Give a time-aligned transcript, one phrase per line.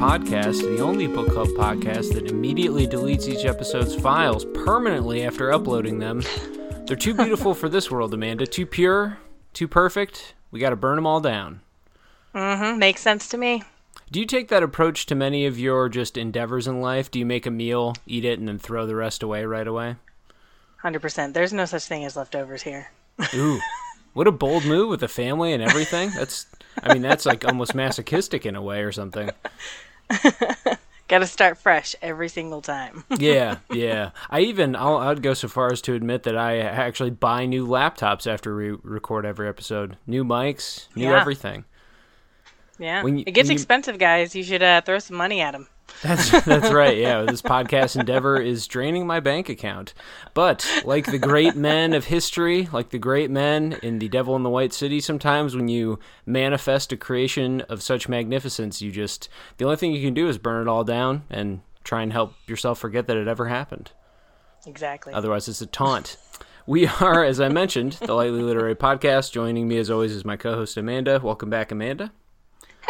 [0.00, 5.98] podcast, the only book club podcast that immediately deletes each episode's files permanently after uploading
[5.98, 6.22] them.
[6.86, 8.46] They're too beautiful for this world, Amanda.
[8.46, 9.18] Too pure,
[9.52, 10.32] too perfect.
[10.50, 11.60] We got to burn them all down.
[12.34, 12.78] Mm-hmm.
[12.78, 13.62] Makes sense to me.
[14.10, 17.10] Do you take that approach to many of your just endeavors in life?
[17.10, 19.96] Do you make a meal, eat it, and then throw the rest away right away?
[20.78, 21.34] Hundred percent.
[21.34, 22.90] There's no such thing as leftovers here.
[23.34, 23.60] Ooh,
[24.14, 26.10] what a bold move with the family and everything.
[26.16, 26.46] That's,
[26.82, 29.28] I mean, that's like almost masochistic in a way or something.
[31.08, 33.02] Got to start fresh every single time.
[33.18, 34.10] yeah, yeah.
[34.30, 37.66] I even I'll, I'd go so far as to admit that I actually buy new
[37.66, 39.96] laptops after we record every episode.
[40.06, 41.20] New mics, new Yeah.
[41.20, 41.64] everything.
[42.78, 44.34] Yeah, you- it gets you- expensive, guys.
[44.36, 45.66] You should uh, throw some money at them.
[46.02, 46.96] That's that's right.
[46.96, 49.92] Yeah, this podcast endeavor is draining my bank account.
[50.34, 54.42] But like the great men of history, like the great men in The Devil in
[54.42, 59.64] the White City, sometimes when you manifest a creation of such magnificence, you just the
[59.64, 62.78] only thing you can do is burn it all down and try and help yourself
[62.78, 63.92] forget that it ever happened.
[64.66, 65.12] Exactly.
[65.12, 66.16] Otherwise, it's a taunt.
[66.66, 69.32] We are, as I mentioned, the Lightly Literary Podcast.
[69.32, 71.18] Joining me, as always, is my co-host Amanda.
[71.22, 72.12] Welcome back, Amanda.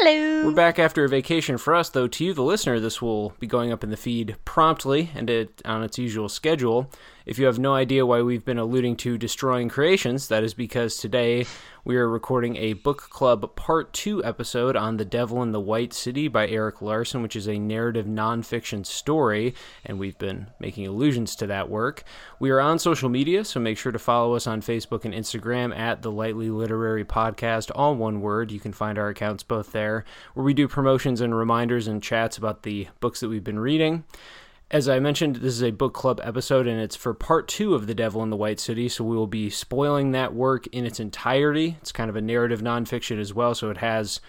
[0.02, 0.46] Hello.
[0.46, 2.08] We're back after a vacation for us, though.
[2.08, 5.60] To you, the listener, this will be going up in the feed promptly and it,
[5.66, 6.90] on its usual schedule.
[7.26, 10.96] If you have no idea why we've been alluding to destroying creations, that is because
[10.96, 11.44] today
[11.84, 15.92] we are recording a book club part two episode on The Devil in the White
[15.92, 19.54] City by Erik Larson, which is a narrative nonfiction story,
[19.84, 22.04] and we've been making allusions to that work.
[22.38, 25.76] We are on social media, so make sure to follow us on Facebook and Instagram
[25.76, 28.50] at the Lightly Literary Podcast, all one word.
[28.50, 32.38] You can find our accounts both there, where we do promotions and reminders and chats
[32.38, 34.04] about the books that we've been reading.
[34.70, 37.88] As I mentioned, this is a book club episode, and it's for part two of
[37.88, 41.00] The Devil in the White City, so we will be spoiling that work in its
[41.00, 41.76] entirety.
[41.80, 44.20] It's kind of a narrative nonfiction as well, so it has,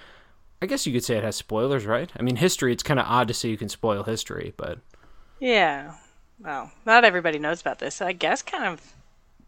[0.60, 2.12] I guess you could say it has spoilers, right?
[2.18, 4.80] I mean, history, it's kind of odd to say you can spoil history, but
[5.40, 5.94] Yeah.
[6.40, 8.96] Well, not everybody knows about this, so I guess kind of,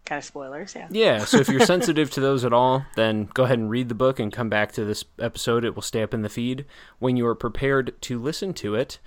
[0.06, 0.76] kind of spoilers.
[0.76, 0.90] Yeah.
[0.92, 3.96] yeah, so if you're sensitive to those at all, then go ahead and read the
[3.96, 5.66] book and come back to this episode.
[5.66, 6.66] It will stay up in the feed
[7.00, 9.00] when you are prepared to listen to it.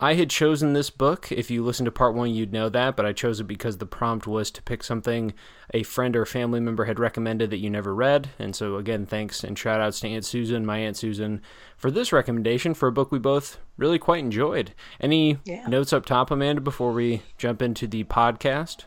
[0.00, 1.30] I had chosen this book.
[1.30, 3.86] If you listened to part one, you'd know that, but I chose it because the
[3.86, 5.32] prompt was to pick something
[5.72, 8.30] a friend or family member had recommended that you never read.
[8.38, 11.40] And so, again, thanks and shout outs to Aunt Susan, my Aunt Susan,
[11.76, 14.74] for this recommendation for a book we both really quite enjoyed.
[15.00, 15.66] Any Yeah.
[15.68, 18.84] notes up top, Amanda, before we jump into the podcast?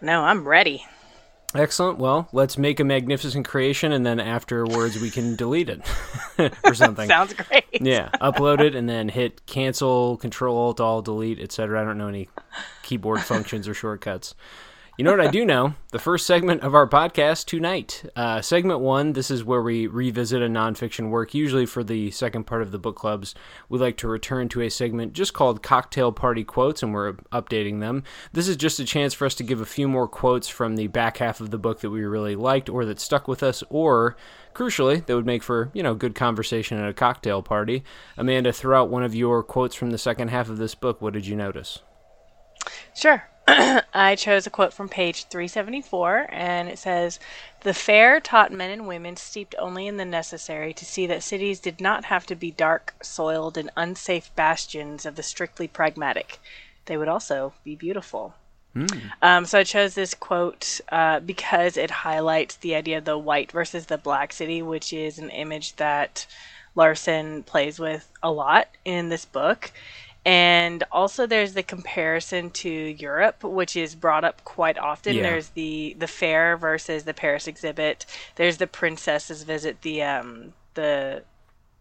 [0.00, 0.84] No, I'm ready.
[1.58, 1.98] Excellent.
[1.98, 5.80] Well, let's make a magnificent creation, and then afterwards we can delete it
[6.64, 7.08] or something.
[7.08, 7.64] Sounds great.
[7.72, 11.80] yeah, upload it and then hit cancel, control, alt, all, delete, etc.
[11.80, 12.28] I don't know any
[12.82, 14.34] keyboard functions or shortcuts.
[14.98, 15.74] You know what I do know?
[15.92, 18.02] The first segment of our podcast tonight.
[18.16, 21.34] Uh, segment one, this is where we revisit a nonfiction work.
[21.34, 23.34] Usually for the second part of the book clubs,
[23.68, 27.80] we like to return to a segment just called Cocktail Party Quotes, and we're updating
[27.80, 28.04] them.
[28.32, 30.86] This is just a chance for us to give a few more quotes from the
[30.86, 34.16] back half of the book that we really liked or that stuck with us, or
[34.54, 37.84] crucially, that would make for, you know, good conversation at a cocktail party.
[38.16, 41.02] Amanda, throw out one of your quotes from the second half of this book.
[41.02, 41.80] What did you notice?
[42.94, 43.28] Sure.
[43.94, 47.20] I chose a quote from page 374, and it says
[47.60, 51.60] The fair taught men and women steeped only in the necessary to see that cities
[51.60, 56.38] did not have to be dark, soiled, and unsafe bastions of the strictly pragmatic.
[56.86, 58.34] They would also be beautiful.
[59.22, 63.52] Um, so I chose this quote uh, because it highlights the idea of the white
[63.52, 66.26] versus the black city, which is an image that
[66.74, 69.72] Larson plays with a lot in this book.
[70.26, 75.14] And also, there's the comparison to Europe, which is brought up quite often.
[75.14, 75.22] Yeah.
[75.22, 78.04] There's the the fair versus the Paris exhibit.
[78.34, 81.22] There's the princesses visit, the um the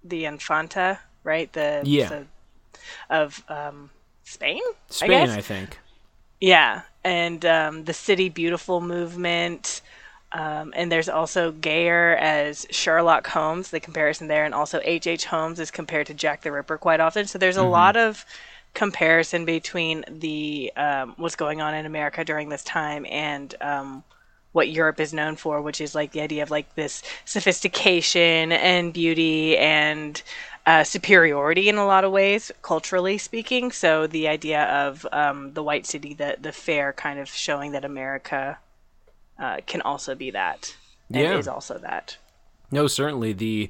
[0.04, 1.52] the Infanta, right?
[1.54, 2.10] The Yeah.
[2.10, 2.28] the-
[3.10, 3.90] of um
[4.26, 4.62] Spain.
[4.90, 5.80] Spain, I I, think.
[6.40, 9.82] Yeah, and um, the City Beautiful movement.
[10.32, 15.08] Um, and there's also Geyer as Sherlock Holmes, the comparison there, and also H.H.
[15.08, 15.26] H.
[15.26, 17.26] Holmes is compared to Jack the Ripper quite often.
[17.26, 18.26] So there's a lot of
[18.74, 24.04] comparison between the um, what's going on in America during this time and um,
[24.52, 28.94] what Europe is known for, which is like the idea of like this sophistication and
[28.94, 30.22] beauty and
[30.66, 33.72] uh, superiority in a lot of ways, culturally speaking.
[33.72, 37.86] So the idea of um, the white city, the the fair, kind of showing that
[37.86, 38.58] America
[39.40, 40.76] uh, can also be that,
[41.14, 41.38] and Yeah.
[41.38, 42.18] is also that.
[42.72, 43.70] No, certainly the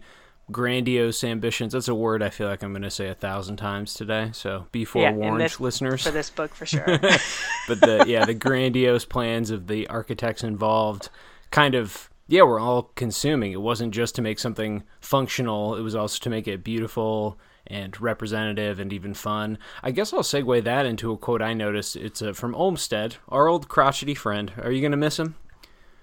[0.52, 1.74] grandiose ambitions.
[1.74, 4.30] That's a word I feel like I'm going to say a thousand times today.
[4.34, 6.04] So be Yeah, forewarned, this- listeners.
[6.04, 6.86] For this book, for sure.
[7.68, 11.10] but the yeah, the grandiose plans of the architects involved,
[11.52, 13.52] kind of yeah, were all consuming.
[13.52, 18.00] It wasn't just to make something functional; it was also to make it beautiful and
[18.00, 19.58] representative and even fun.
[19.82, 21.96] I guess I'll segue that into a quote I noticed.
[21.96, 24.52] It's uh, from Olmsted, our old crotchety friend.
[24.62, 25.34] Are you going to miss him?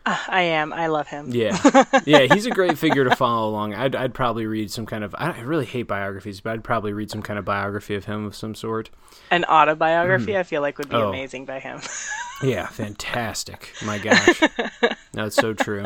[0.04, 0.72] Uh, I am.
[0.72, 1.30] I love him.
[1.30, 1.56] Yeah,
[2.06, 3.74] yeah, he's a great figure to follow along.
[3.74, 5.14] I'd, I'd probably read some kind of.
[5.16, 8.34] I really hate biographies, but I'd probably read some kind of biography of him of
[8.34, 8.90] some sort.
[9.30, 10.38] An autobiography, mm.
[10.38, 11.08] I feel like, would be oh.
[11.08, 11.80] amazing by him.
[12.42, 13.72] yeah, fantastic.
[13.84, 14.42] My gosh,
[15.12, 15.84] that's so true.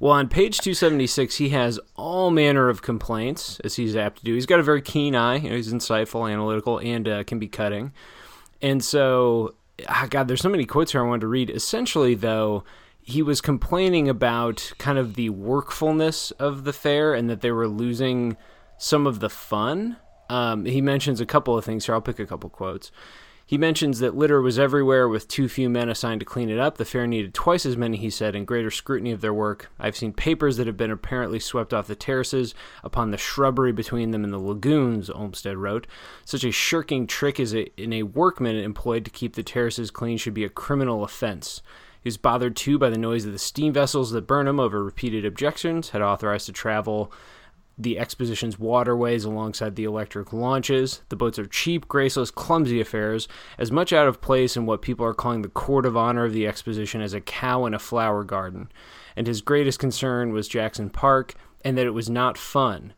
[0.00, 4.34] Well, on page 276, he has all manner of complaints, as he's apt to do.
[4.34, 5.36] He's got a very keen eye.
[5.36, 7.92] You know, he's insightful, analytical, and uh, can be cutting.
[8.60, 9.54] And so,
[9.88, 11.50] oh God, there's so many quotes here I wanted to read.
[11.50, 12.64] Essentially, though,
[13.02, 17.68] he was complaining about kind of the workfulness of the fair and that they were
[17.68, 18.36] losing
[18.78, 19.96] some of the fun.
[20.30, 21.94] Um, he mentions a couple of things here.
[21.94, 22.90] I'll pick a couple quotes.
[23.44, 26.78] He mentions that litter was everywhere with too few men assigned to clean it up.
[26.78, 29.70] The fair needed twice as many, he said, and greater scrutiny of their work.
[29.78, 34.12] I've seen papers that have been apparently swept off the terraces upon the shrubbery between
[34.12, 35.86] them and the lagoons, Olmsted wrote.
[36.24, 40.16] Such a shirking trick as a, in a workman employed to keep the terraces clean
[40.16, 41.62] should be a criminal offense.
[42.02, 45.24] He was bothered too by the noise of the steam vessels that Burnham, over repeated
[45.24, 47.12] objections, had authorized to travel
[47.78, 51.02] the exposition's waterways alongside the electric launches.
[51.08, 55.06] The boats are cheap, graceless, clumsy affairs, as much out of place in what people
[55.06, 58.24] are calling the court of honor of the exposition as a cow in a flower
[58.24, 58.70] garden.
[59.16, 61.34] And his greatest concern was Jackson Park,
[61.64, 62.94] and that it was not fun.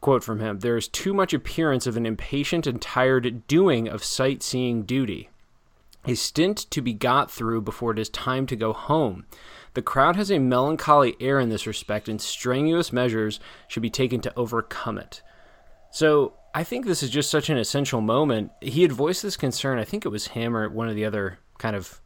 [0.00, 4.02] Quote from him There is too much appearance of an impatient and tired doing of
[4.02, 5.28] sightseeing duty
[6.06, 9.26] a stint to be got through before it is time to go home.
[9.74, 14.20] The crowd has a melancholy air in this respect, and strenuous measures should be taken
[14.22, 15.22] to overcome it.
[15.90, 18.50] So, I think this is just such an essential moment.
[18.62, 21.38] He had voiced this concern, I think it was him or one of the other
[21.58, 22.00] kind of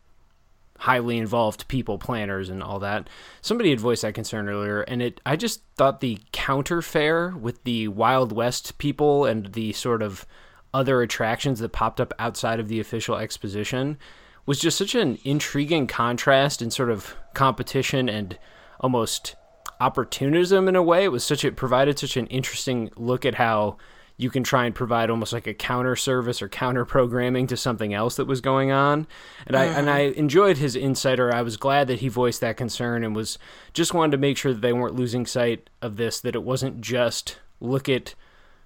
[0.80, 3.08] highly involved people, planners, and all that.
[3.42, 5.20] Somebody had voiced that concern earlier, and it.
[5.24, 10.26] I just thought the counter fair with the Wild West people and the sort of
[10.72, 13.98] other attractions that popped up outside of the official exposition
[14.46, 18.38] was just such an intriguing contrast and sort of competition and
[18.80, 19.36] almost
[19.80, 21.04] opportunism in a way.
[21.04, 23.76] It was such it provided such an interesting look at how
[24.16, 27.94] you can try and provide almost like a counter service or counter programming to something
[27.94, 29.06] else that was going on.
[29.46, 30.18] And I and I mm-hmm.
[30.18, 33.38] enjoyed his insight or I was glad that he voiced that concern and was
[33.72, 36.82] just wanted to make sure that they weren't losing sight of this that it wasn't
[36.82, 38.14] just look at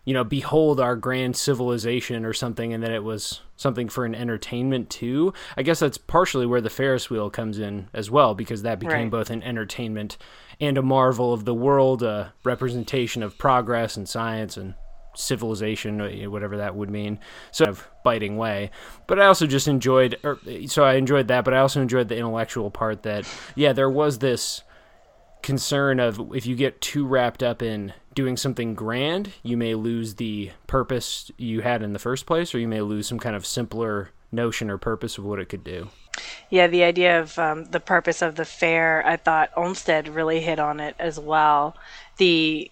[0.04, 4.14] you know, behold our grand civilization or something, and that it was something for an
[4.14, 5.32] entertainment too.
[5.56, 9.04] I guess that's partially where the Ferris wheel comes in as well, because that became
[9.04, 9.10] right.
[9.10, 10.18] both an entertainment
[10.60, 14.74] and a marvel of the world, a representation of progress and science and
[15.16, 17.18] civilization, uh, whatever that would mean.
[17.50, 18.70] So, of biting way.
[19.06, 22.16] But I also just enjoyed, or, so I enjoyed that, but I also enjoyed the
[22.16, 24.62] intellectual part that, yeah, there was this
[25.42, 30.14] concern of if you get too wrapped up in doing something grand, you may lose
[30.14, 33.46] the purpose you had in the first place, or you may lose some kind of
[33.46, 35.88] simpler notion or purpose of what it could do.
[36.50, 40.58] Yeah, the idea of um, the purpose of the fair, I thought Olmsted really hit
[40.58, 41.76] on it as well.
[42.18, 42.70] The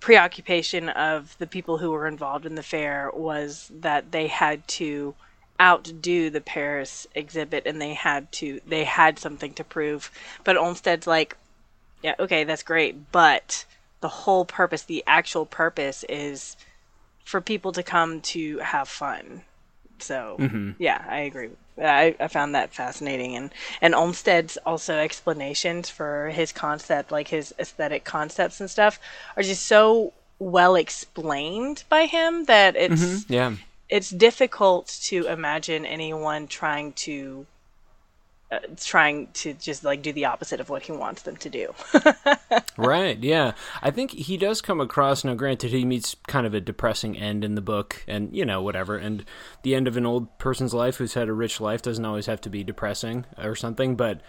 [0.00, 5.14] preoccupation of the people who were involved in the fair was that they had to
[5.60, 10.10] outdo the Paris exhibit and they had to they had something to prove.
[10.42, 11.36] But Olmsted's like
[12.02, 13.66] yeah, okay, that's great, but
[14.00, 16.56] the whole purpose, the actual purpose is
[17.24, 19.42] for people to come to have fun.
[19.98, 20.72] So, mm-hmm.
[20.78, 21.50] yeah, I agree.
[21.78, 23.36] I, I found that fascinating.
[23.36, 28.98] And, and Olmsted's also explanations for his concept, like his aesthetic concepts and stuff,
[29.36, 33.32] are just so well explained by him that it's, mm-hmm.
[33.32, 33.54] yeah.
[33.88, 37.46] it's difficult to imagine anyone trying to
[38.52, 41.72] uh, trying to just like do the opposite of what he wants them to do.
[42.76, 43.18] right.
[43.22, 43.52] Yeah.
[43.82, 45.22] I think he does come across.
[45.22, 48.60] Now, granted, he meets kind of a depressing end in the book, and you know,
[48.60, 48.96] whatever.
[48.96, 49.24] And
[49.62, 52.40] the end of an old person's life who's had a rich life doesn't always have
[52.42, 53.94] to be depressing or something.
[53.96, 54.20] But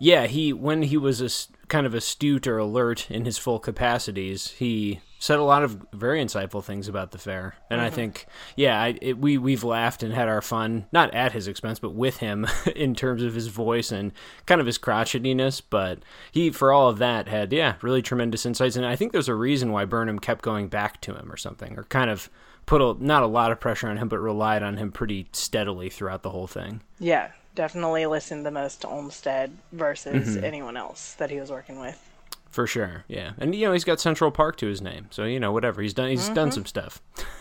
[0.00, 4.52] yeah, he when he was a, kind of astute or alert in his full capacities,
[4.52, 7.86] he said a lot of very insightful things about the fair, and mm-hmm.
[7.86, 11.46] I think, yeah, I, it, we we've laughed and had our fun, not at his
[11.46, 14.12] expense, but with him in terms of his voice and
[14.46, 15.60] kind of his crotchetiness.
[15.68, 15.98] But
[16.32, 19.34] he, for all of that, had yeah, really tremendous insights, and I think there's a
[19.34, 22.30] reason why Burnham kept going back to him or something, or kind of
[22.64, 25.90] put a, not a lot of pressure on him, but relied on him pretty steadily
[25.90, 26.80] throughout the whole thing.
[26.98, 30.44] Yeah, definitely listened the most to Olmsted versus mm-hmm.
[30.44, 32.09] anyone else that he was working with.
[32.50, 35.38] For sure, yeah, and you know he's got Central Park to his name, so you
[35.38, 36.34] know whatever he's done, he's mm-hmm.
[36.34, 37.00] done some stuff.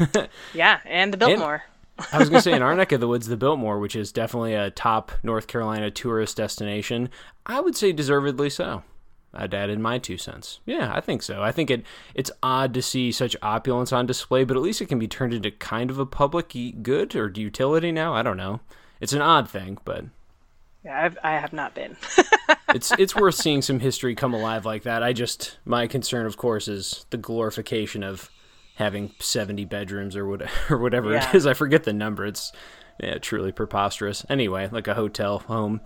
[0.53, 1.63] yeah, and the Biltmore.
[1.97, 4.11] And, I was gonna say in our neck of the woods, the Biltmore, which is
[4.11, 7.09] definitely a top North Carolina tourist destination,
[7.45, 8.83] I would say deservedly so.
[9.33, 10.59] I'd add in my two cents.
[10.65, 11.43] Yeah, I think so.
[11.43, 11.85] I think it
[12.15, 15.33] it's odd to see such opulence on display, but at least it can be turned
[15.33, 18.13] into kind of a public good or utility now.
[18.13, 18.59] I don't know.
[18.99, 20.05] It's an odd thing, but
[20.83, 21.97] yeah, I've, I have not been.
[22.73, 25.03] it's it's worth seeing some history come alive like that.
[25.03, 28.29] I just my concern, of course, is the glorification of
[28.75, 31.29] having seventy bedrooms or whatever, or whatever yeah.
[31.29, 31.45] it is.
[31.45, 32.25] I forget the number.
[32.25, 32.51] It's
[33.01, 34.25] yeah, truly preposterous.
[34.29, 35.81] Anyway, like a hotel home.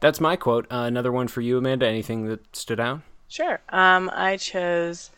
[0.00, 0.66] That's my quote.
[0.70, 1.86] Uh, another one for you, Amanda.
[1.86, 3.00] Anything that stood out?
[3.28, 3.60] Sure.
[3.68, 5.10] Um, I chose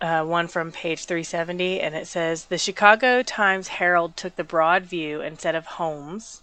[0.00, 4.84] uh, one from page 370, and it says The Chicago Times Herald took the broad
[4.84, 6.41] view instead of Holmes.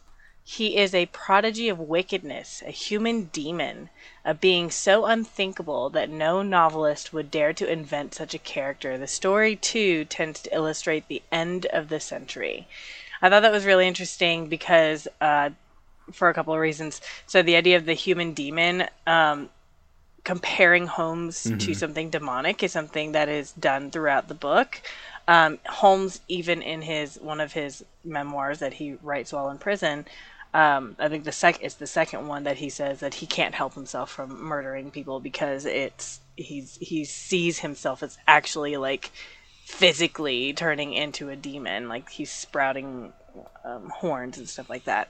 [0.51, 3.91] He is a prodigy of wickedness, a human demon,
[4.25, 8.97] a being so unthinkable that no novelist would dare to invent such a character.
[8.97, 12.67] The story, too, tends to illustrate the end of the century.
[13.21, 15.51] I thought that was really interesting because uh,
[16.11, 16.99] for a couple of reasons.
[17.27, 19.51] So the idea of the human demon, um,
[20.23, 21.57] comparing Holmes mm-hmm.
[21.59, 24.81] to something demonic, is something that is done throughout the book.
[25.27, 30.07] Um, Holmes, even in his one of his memoirs that he writes while in prison,
[30.53, 33.53] um, I think the sec it's the second one that he says that he can't
[33.53, 39.11] help himself from murdering people because it's he's he sees himself as actually like
[39.69, 43.13] physically turning into a demon, like he's sprouting
[43.63, 45.09] um, horns and stuff like that.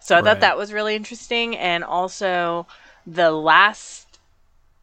[0.00, 0.24] So I right.
[0.24, 1.56] thought that was really interesting.
[1.56, 2.66] And also,
[3.04, 4.20] the last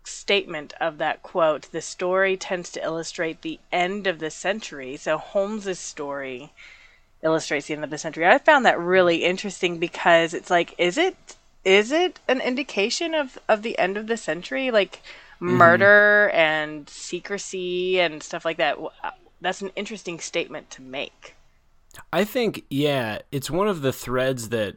[0.04, 4.98] statement of that quote the story tends to illustrate the end of the century.
[4.98, 6.52] So Holmes's story
[7.24, 8.28] illustrates the end of the century.
[8.28, 11.16] I found that really interesting because it's like, is it
[11.64, 15.02] is it an indication of of the end of the century like
[15.36, 15.56] mm-hmm.
[15.56, 18.78] murder and secrecy and stuff like that
[19.40, 21.36] that's an interesting statement to make
[22.12, 24.76] i think yeah it's one of the threads that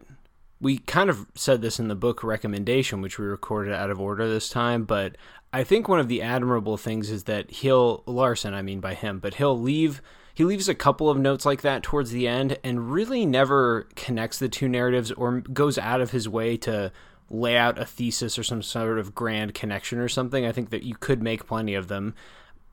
[0.61, 4.29] we kind of said this in the book recommendation, which we recorded out of order
[4.29, 5.17] this time, but
[5.53, 9.19] I think one of the admirable things is that he'll Larson, I mean by him,
[9.19, 10.01] but he'll leave
[10.37, 14.39] he leaves a couple of notes like that towards the end and really never connects
[14.39, 16.93] the two narratives or goes out of his way to
[17.31, 20.45] lay out a thesis or some sort of grand connection or something.
[20.45, 22.15] I think that you could make plenty of them.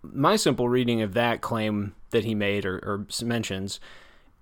[0.04, 3.80] My simple reading of that claim that he made or, or mentions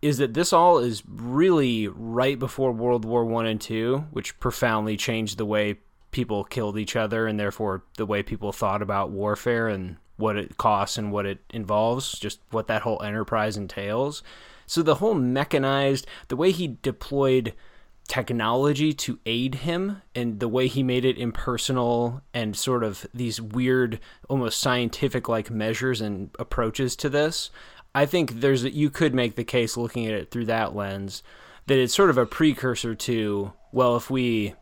[0.02, 4.98] is that this all is really right before World War One and Two, which profoundly
[4.98, 5.78] changed the way
[6.10, 10.58] people killed each other and therefore the way people thought about warfare and what it
[10.58, 14.24] costs and what it involves, just what that whole enterprise entails.
[14.66, 17.54] So the whole mechanized, the way he deployed
[18.08, 23.40] technology to aid him and the way he made it impersonal and sort of these
[23.40, 27.50] weird almost scientific like measures and approaches to this
[27.96, 31.24] I think there's you could make the case looking at it through that lens
[31.68, 34.56] that it's sort of a precursor to well if we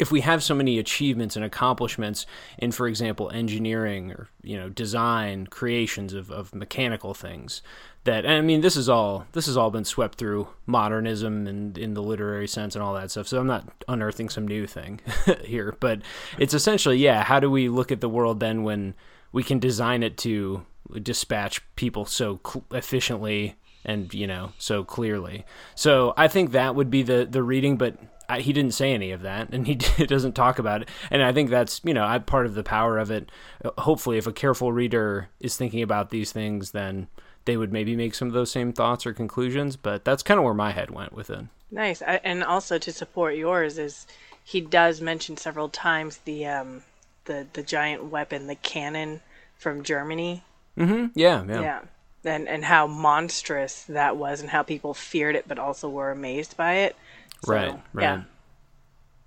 [0.00, 2.26] if we have so many achievements and accomplishments
[2.58, 7.62] in for example engineering or you know design creations of, of mechanical things
[8.04, 11.94] that i mean this is all this has all been swept through modernism and in
[11.94, 15.00] the literary sense and all that stuff so i'm not unearthing some new thing
[15.44, 16.00] here but
[16.38, 18.94] it's essentially yeah how do we look at the world then when
[19.32, 20.64] we can design it to
[21.02, 23.54] dispatch people so cl- efficiently
[23.84, 25.44] and you know so clearly.
[25.74, 27.96] So I think that would be the the reading, but
[28.30, 29.74] I, he didn't say any of that, and he
[30.06, 30.88] doesn't talk about it.
[31.10, 33.30] And I think that's you know I, part of the power of it.
[33.78, 37.08] Hopefully, if a careful reader is thinking about these things, then
[37.44, 39.76] they would maybe make some of those same thoughts or conclusions.
[39.76, 41.44] But that's kind of where my head went with it.
[41.70, 44.06] Nice, I, and also to support yours is
[44.44, 46.82] he does mention several times the um
[47.24, 49.20] the the giant weapon, the cannon
[49.56, 50.42] from Germany
[50.80, 51.06] Mm-hmm.
[51.14, 51.60] Yeah, yeah.
[51.60, 51.80] Yeah.
[52.24, 56.56] And and how monstrous that was and how people feared it but also were amazed
[56.56, 56.96] by it.
[57.44, 58.02] So, right, right.
[58.02, 58.22] Yeah.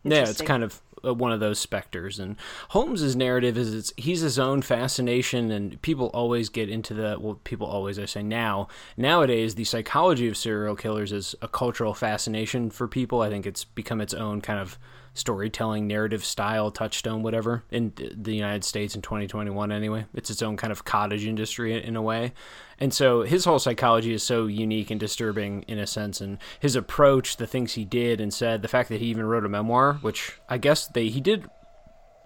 [0.06, 2.36] Yeah, it's kind of uh, one of those specters and
[2.70, 7.40] Holmes's narrative is it's he's his own fascination and people always get into the well
[7.44, 8.68] people always I say now
[8.98, 13.64] nowadays the psychology of serial killers is a cultural fascination for people I think it's
[13.64, 14.78] become its own kind of
[15.14, 20.06] storytelling narrative style touchstone whatever in the United States in 2021 anyway.
[20.14, 22.34] It's its own kind of cottage industry in a way.
[22.80, 26.76] And so his whole psychology is so unique and disturbing in a sense and his
[26.76, 29.94] approach the things he did and said the fact that he even wrote a memoir
[30.02, 31.48] which I guess they he did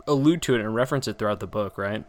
[0.08, 2.06] allude to it and reference it throughout the book right?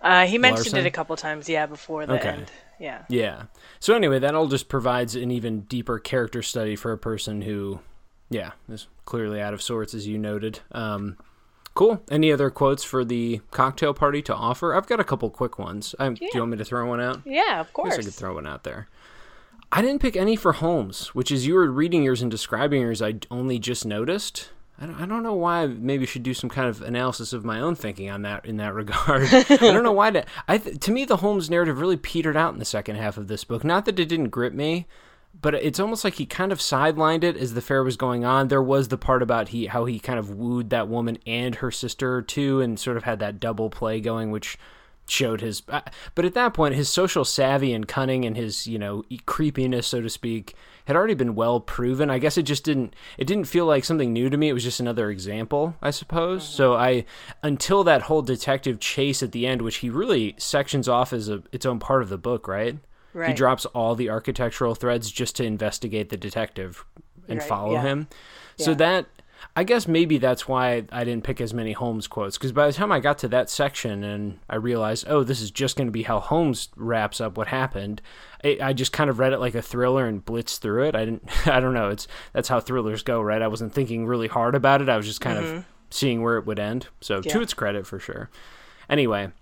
[0.00, 0.78] Uh, he mentioned Larson?
[0.78, 2.28] it a couple times yeah before the okay.
[2.28, 2.52] end.
[2.78, 3.02] Yeah.
[3.08, 3.44] Yeah.
[3.80, 7.80] So anyway that all just provides an even deeper character study for a person who
[8.30, 10.60] yeah, is clearly out of sorts, as you noted.
[10.72, 11.16] Um,
[11.74, 12.02] cool.
[12.10, 14.74] Any other quotes for the cocktail party to offer?
[14.74, 15.94] I've got a couple quick ones.
[15.98, 16.10] yeah.
[16.10, 17.20] Do you want me to throw one out?
[17.24, 17.94] Yeah, of course.
[17.94, 18.88] I, I could throw one out there.
[19.72, 23.02] I didn't pick any for Holmes, which is you were reading yours and describing yours.
[23.02, 24.50] I only just noticed.
[24.78, 25.62] I don't, I don't know why.
[25.62, 28.58] I maybe should do some kind of analysis of my own thinking on that in
[28.58, 29.28] that regard.
[29.32, 30.10] I don't know why.
[30.10, 33.16] To, I th- to me, the Holmes narrative really petered out in the second half
[33.16, 33.64] of this book.
[33.64, 34.86] Not that it didn't grip me,
[35.40, 38.48] but it's almost like he kind of sidelined it as the fair was going on.
[38.48, 41.70] There was the part about he how he kind of wooed that woman and her
[41.70, 44.58] sister too, and sort of had that double play going, which
[45.08, 45.62] showed his.
[45.68, 45.80] Uh,
[46.14, 50.00] but at that point, his social savvy and cunning and his you know creepiness, so
[50.00, 50.54] to speak,
[50.86, 52.10] had already been well proven.
[52.10, 52.94] I guess it just didn't.
[53.18, 54.48] It didn't feel like something new to me.
[54.48, 56.44] It was just another example, I suppose.
[56.44, 56.56] Mm-hmm.
[56.56, 57.04] So I
[57.42, 61.42] until that whole detective chase at the end, which he really sections off as a
[61.52, 62.78] its own part of the book, right?
[63.16, 63.28] Right.
[63.28, 66.84] He drops all the architectural threads just to investigate the detective
[67.28, 67.48] and right.
[67.48, 67.82] follow yeah.
[67.82, 68.08] him.
[68.58, 68.76] So yeah.
[68.76, 69.06] that
[69.54, 72.74] I guess maybe that's why I didn't pick as many Holmes quotes because by the
[72.74, 75.92] time I got to that section and I realized, oh, this is just going to
[75.92, 78.02] be how Holmes wraps up what happened,
[78.44, 80.94] I, I, just kind of read it like a thriller and blitzed through it.
[80.94, 81.88] I didn't, I don't know.
[81.88, 83.40] It's that's how thrillers go, right?
[83.40, 84.90] I wasn't thinking really hard about it.
[84.90, 85.56] I was just kind mm-hmm.
[85.56, 86.88] of seeing where it would end.
[87.00, 87.32] So yeah.
[87.32, 88.28] to its credit, for sure.
[88.90, 89.32] Anyway,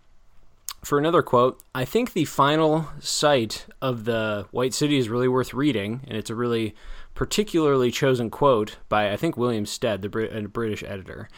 [0.84, 5.54] for another quote, I think the final sight of the White City is really worth
[5.54, 6.74] reading, and it's a really
[7.14, 11.28] particularly chosen quote by, I think, William Stead, the Brit- British editor.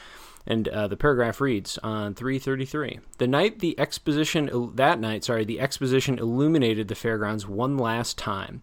[0.46, 5.60] And uh, the paragraph reads on 333 The night the exposition, that night, sorry, the
[5.60, 8.62] exposition illuminated the fairgrounds one last time.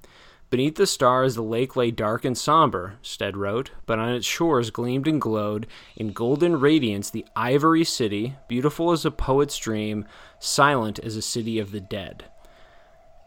[0.53, 4.69] Beneath the stars, the lake lay dark and somber, Stead wrote, but on its shores
[4.69, 10.05] gleamed and glowed in golden radiance the ivory city, beautiful as a poet's dream,
[10.37, 12.25] silent as a city of the dead.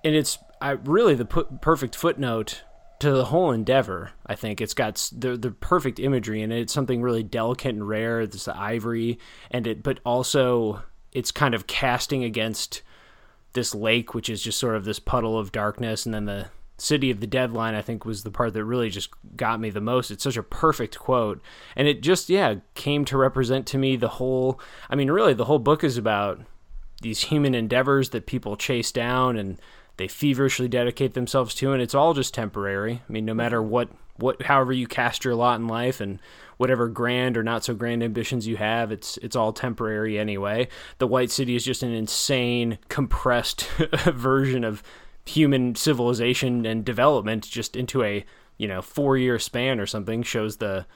[0.05, 2.63] And it's I, really the perfect footnote
[3.01, 4.13] to the whole endeavor.
[4.25, 6.61] I think it's got the the perfect imagery in it.
[6.61, 8.21] It's something really delicate and rare.
[8.21, 9.19] It's the ivory,
[9.51, 12.83] and it, but also it's kind of casting against
[13.53, 17.11] this lake, which is just sort of this puddle of darkness, and then the City
[17.11, 20.11] of the Deadline, I think, was the part that really just got me the most.
[20.11, 21.41] It's such a perfect quote.
[21.75, 24.61] And it just, yeah, came to represent to me the whole.
[24.91, 26.41] I mean, really, the whole book is about
[27.03, 29.59] these human endeavors that people chase down and
[29.97, 31.73] they feverishly dedicate themselves to.
[31.73, 33.03] And it's all just temporary.
[33.09, 36.21] I mean, no matter what, what, however you cast your lot in life and
[36.59, 40.69] whatever grand or not so grand ambitions you have, it's it's all temporary anyway.
[40.99, 43.67] The White City is just an insane, compressed
[44.07, 44.83] version of
[45.27, 48.25] human civilization and development just into a
[48.57, 50.87] you know four year span or something shows the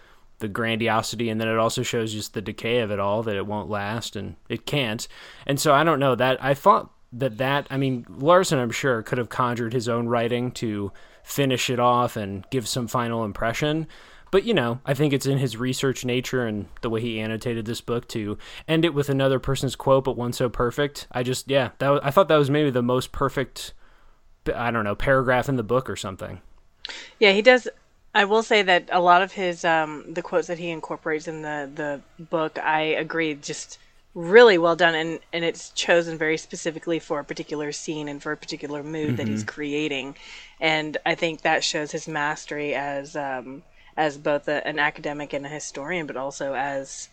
[0.40, 1.28] the grandiosity.
[1.28, 4.16] And then it also shows just the decay of it all that it won't last
[4.16, 5.06] and it can't.
[5.46, 9.02] And so i don't know that i thought that that i mean larson i'm sure
[9.02, 10.92] could have conjured his own writing to
[11.24, 13.86] finish it off and give some final impression.
[14.30, 17.66] But you know i think it's in his research nature and the way he annotated
[17.66, 21.06] this book to end it with another person's quote but one so perfect.
[21.12, 23.74] I just yeah that i thought that was maybe the most perfect
[24.54, 26.40] I don't know, paragraph in the book or something.
[27.18, 27.68] Yeah, he does.
[28.14, 31.42] I will say that a lot of his um, the quotes that he incorporates in
[31.42, 33.78] the the book, I agree, just
[34.14, 38.32] really well done, and and it's chosen very specifically for a particular scene and for
[38.32, 39.16] a particular mood mm-hmm.
[39.16, 39.54] that he's mm-hmm.
[39.54, 40.16] creating,
[40.60, 43.62] and I think that shows his mastery as um,
[43.96, 47.08] as both a, an academic and a historian, but also as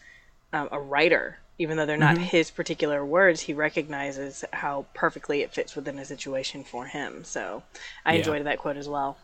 [0.54, 2.24] um, a writer even though they're not mm-hmm.
[2.24, 7.24] his particular words, he recognizes how perfectly it fits within a situation for him.
[7.24, 7.63] So
[8.06, 8.20] I yeah.
[8.20, 9.17] enjoyed that quote as well.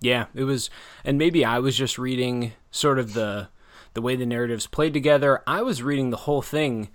[0.00, 0.70] Yeah, it was,
[1.04, 3.48] and maybe I was just reading sort of the
[3.92, 5.42] the way the narratives played together.
[5.48, 6.90] I was reading the whole thing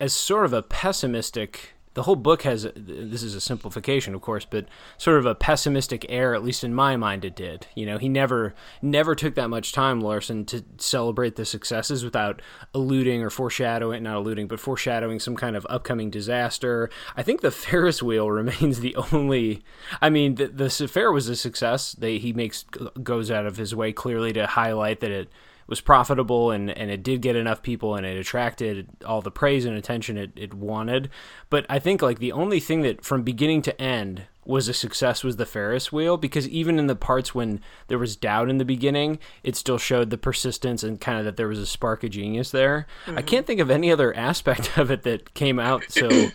[0.00, 4.44] as sort of a pessimistic the whole book has this is a simplification of course
[4.44, 4.66] but
[4.98, 7.66] sort of a pessimistic air at least in my mind it did.
[7.74, 12.42] You know he never never took that much time larson to celebrate the successes without
[12.74, 16.90] alluding or foreshadowing not alluding but foreshadowing some kind of upcoming disaster.
[17.16, 19.62] I think the ferris wheel remains the only
[20.02, 21.92] i mean the, the fair was a success.
[21.92, 22.64] They he makes
[23.02, 25.28] goes out of his way clearly to highlight that it
[25.66, 29.64] was profitable and, and it did get enough people and it attracted all the praise
[29.64, 31.10] and attention it, it wanted.
[31.50, 35.24] But I think like the only thing that from beginning to end was a success
[35.24, 38.64] was the Ferris wheel because even in the parts when there was doubt in the
[38.64, 42.10] beginning, it still showed the persistence and kind of that there was a spark of
[42.10, 42.86] genius there.
[43.06, 43.18] Mm-hmm.
[43.18, 46.28] I can't think of any other aspect of it that came out so,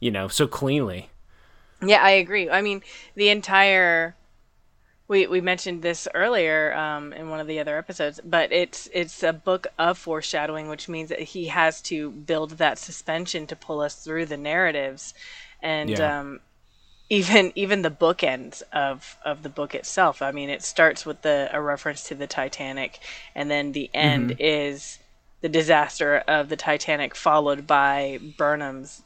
[0.00, 1.10] you know, so cleanly.
[1.82, 2.48] Yeah, I agree.
[2.48, 2.82] I mean,
[3.16, 4.16] the entire
[5.08, 9.22] we we mentioned this earlier um, in one of the other episodes, but it's it's
[9.22, 13.80] a book of foreshadowing, which means that he has to build that suspension to pull
[13.80, 15.14] us through the narratives,
[15.62, 16.20] and yeah.
[16.20, 16.40] um,
[17.08, 20.22] even even the bookends of of the book itself.
[20.22, 22.98] I mean, it starts with the a reference to the Titanic,
[23.34, 24.40] and then the end mm-hmm.
[24.40, 24.98] is
[25.40, 29.02] the disaster of the Titanic, followed by Burnham's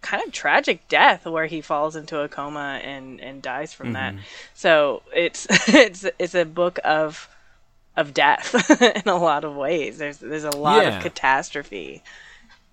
[0.00, 4.16] kind of tragic death where he falls into a coma and and dies from mm-hmm.
[4.16, 4.24] that.
[4.54, 7.28] So it's it's it's a book of
[7.96, 9.98] of death in a lot of ways.
[9.98, 10.96] There's there's a lot Yeah.
[10.96, 12.02] of catastrophe.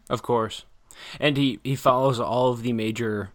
[0.09, 0.63] Of course.
[1.19, 3.29] And he, he follows all of the major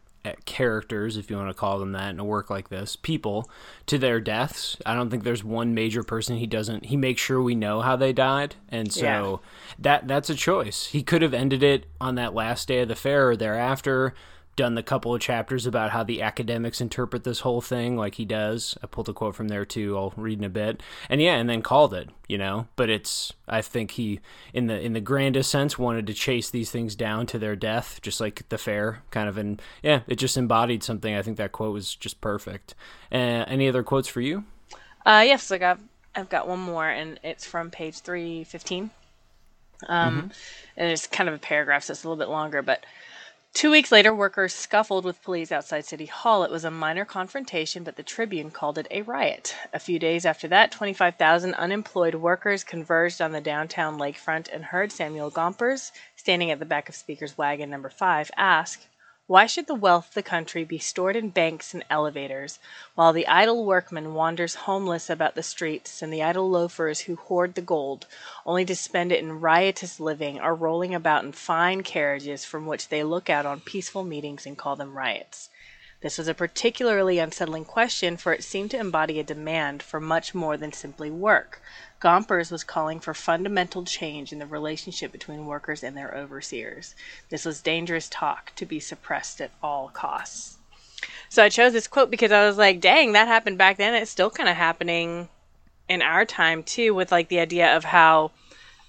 [0.44, 3.50] characters, if you want to call them that, in a work like this, people,
[3.87, 4.76] to their deaths.
[4.87, 6.87] I don't think there's one major person he doesn't.
[6.87, 9.37] He makes sure we know how they died, and so Yeah.
[9.80, 10.87] that that's a choice.
[10.87, 14.14] He could have ended it on that last day of the fair or thereafter.
[14.54, 18.26] Done the couple of chapters about how the academics interpret this whole thing, like he
[18.26, 18.76] does.
[18.82, 19.96] I pulled a quote from there too.
[19.96, 22.10] I'll read in a bit, and yeah, and then called it.
[22.28, 23.32] You know, but it's.
[23.48, 24.20] I think he,
[24.52, 28.00] in the in the grandest sense, wanted to chase these things down to their death,
[28.02, 29.38] just like the fair, kind of.
[29.38, 31.14] And yeah, it just embodied something.
[31.14, 32.74] I think that quote was just perfect.
[33.10, 34.44] Uh, any other quotes for you?
[35.06, 35.80] Uh, yes, I got
[36.14, 38.90] I've got one more, and it's from page three fifteen.
[39.88, 40.30] Um,
[40.76, 42.62] and it's kind of a paragraph, so it's a little bit longer.
[42.62, 42.84] But
[43.54, 46.44] two weeks later, workers scuffled with police outside City Hall.
[46.44, 49.54] It was a minor confrontation, but the Tribune called it a riot.
[49.72, 54.52] A few days after that, twenty five thousand unemployed workers converged on the downtown lakefront
[54.52, 58.80] and heard Samuel Gompers, standing at the back of Speaker's wagon number five, ask.
[59.33, 62.59] Why should the wealth of the country be stored in banks and elevators,
[62.95, 67.55] while the idle workman wanders homeless about the streets, and the idle loafers who hoard
[67.55, 68.07] the gold,
[68.45, 72.88] only to spend it in riotous living, are rolling about in fine carriages from which
[72.88, 75.49] they look out on peaceful meetings and call them riots?
[76.03, 80.35] This was a particularly unsettling question, for it seemed to embody a demand for much
[80.35, 81.62] more than simply work.
[82.02, 86.96] Gompers was calling for fundamental change in the relationship between workers and their overseers.
[87.28, 90.58] This was dangerous talk to be suppressed at all costs.
[91.28, 93.94] So I chose this quote because I was like, dang, that happened back then.
[93.94, 95.28] It's still kind of happening
[95.88, 98.32] in our time too, with like the idea of how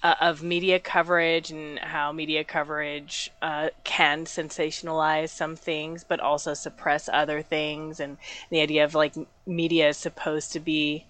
[0.02, 6.52] uh, of media coverage and how media coverage uh, can sensationalize some things, but also
[6.52, 8.18] suppress other things, and
[8.50, 9.14] the idea of like
[9.46, 11.06] media is supposed to be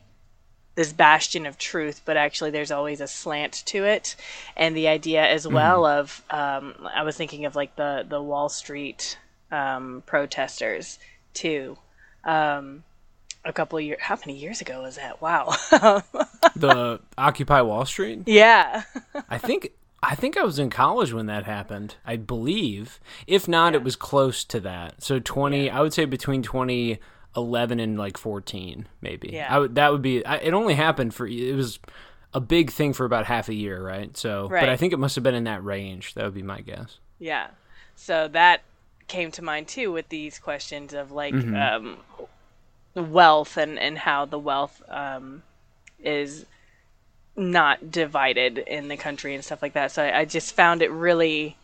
[0.75, 4.17] this bastion of truth, but actually there's always a slant to it,
[4.57, 8.49] and the idea as well of um, I was thinking of like the the Wall
[8.49, 9.19] Street
[9.53, 10.99] um, protesters
[11.33, 11.79] too.
[12.25, 12.85] Um,
[13.45, 15.21] a couple of years, how many years ago was that?
[15.21, 15.55] Wow.
[16.57, 18.23] The Occupy Wall Street.
[18.27, 18.85] yeah.
[19.29, 21.97] I think I think I was in college when that happened.
[22.07, 23.01] I believe.
[23.27, 25.03] If not, it was close to that.
[25.03, 27.01] So twenty, I would say between twenty
[27.37, 29.31] eleven and like fourteen, maybe.
[29.33, 29.55] Yeah.
[29.55, 30.25] I would, that would be.
[30.25, 31.79] I, it only happened for it was
[32.33, 34.17] a big thing for about half a year, right?
[34.17, 36.15] So, but I think it must have been in that range.
[36.15, 36.99] That would be my guess.
[37.19, 37.49] Yeah.
[37.97, 38.63] So that
[39.07, 41.99] came to mind too with these questions of like um,
[42.95, 45.43] wealth and, and how the wealth um,
[46.03, 46.47] is
[47.37, 49.93] not divided in the country and stuff like that.
[49.93, 51.57] So I, I just found it really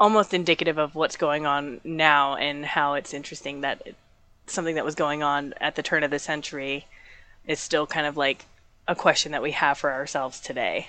[0.00, 3.94] almost indicative of what's going on now and how it's interesting that it,
[4.52, 6.86] something that was going on at the turn of the century
[7.46, 8.44] is still kind of like
[8.88, 10.88] a question that we have for ourselves today.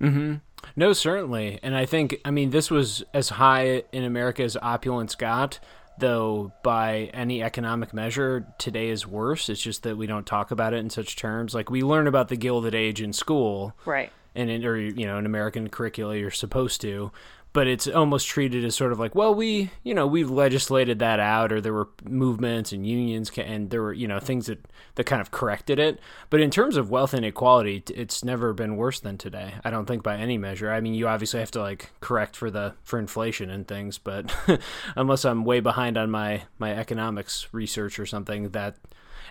[0.00, 0.36] Mm-hmm.
[0.74, 1.58] No, certainly.
[1.62, 5.58] And I think, I mean, this was as high in America as opulence got,
[5.98, 9.48] though by any economic measure, today is worse.
[9.48, 11.54] It's just that we don't talk about it in such terms.
[11.54, 14.12] Like, we learn about the Gilded Age in school, Right.
[14.34, 17.12] and in, or, you know, in American curricula, you're supposed to.
[17.56, 21.18] But it's almost treated as sort of like, well, we, you know, we've legislated that
[21.20, 24.62] out, or there were movements and unions, and there were, you know, things that,
[24.96, 25.98] that kind of corrected it.
[26.28, 29.54] But in terms of wealth inequality, it's never been worse than today.
[29.64, 30.70] I don't think by any measure.
[30.70, 34.36] I mean, you obviously have to like correct for the for inflation and things, but
[34.94, 38.76] unless I'm way behind on my my economics research or something, that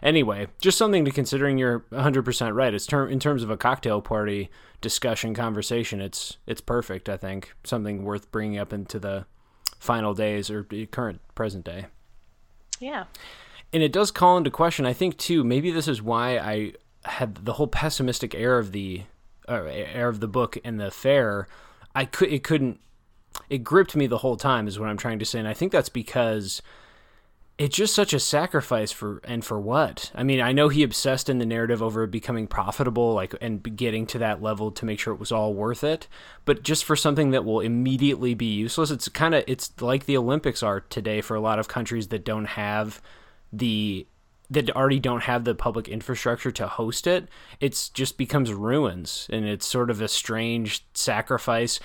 [0.01, 2.73] anyway, just something to considering you're 100% right.
[2.73, 4.49] It's ter- in terms of a cocktail party
[4.81, 7.53] discussion conversation, it's it's perfect, I think.
[7.63, 9.25] Something worth bringing up into the
[9.79, 11.85] final days or current present day.
[12.79, 13.05] Yeah.
[13.73, 16.73] And it does call into question, I think too, maybe this is why I
[17.05, 19.03] had the whole pessimistic air of the
[19.47, 21.47] uh, air of the book and the fair.
[21.93, 22.79] I could it couldn't
[23.49, 25.71] it gripped me the whole time is what I'm trying to say and I think
[25.71, 26.61] that's because
[27.57, 30.11] it's just such a sacrifice for and for what?
[30.13, 34.05] I mean i know he obsessed in the narrative over becoming profitable like and getting
[34.07, 36.07] to that level to make sure it was all worth it.
[36.43, 40.17] But just for something that will immediately be useless it's kind of it's like the
[40.17, 43.01] olympics are today for a lot of countries that don't have
[43.53, 44.05] the
[44.49, 47.27] that already don't have the public infrastructure to host it
[47.59, 51.79] it's just becomes ruins and it's sort of a strange sacrifice.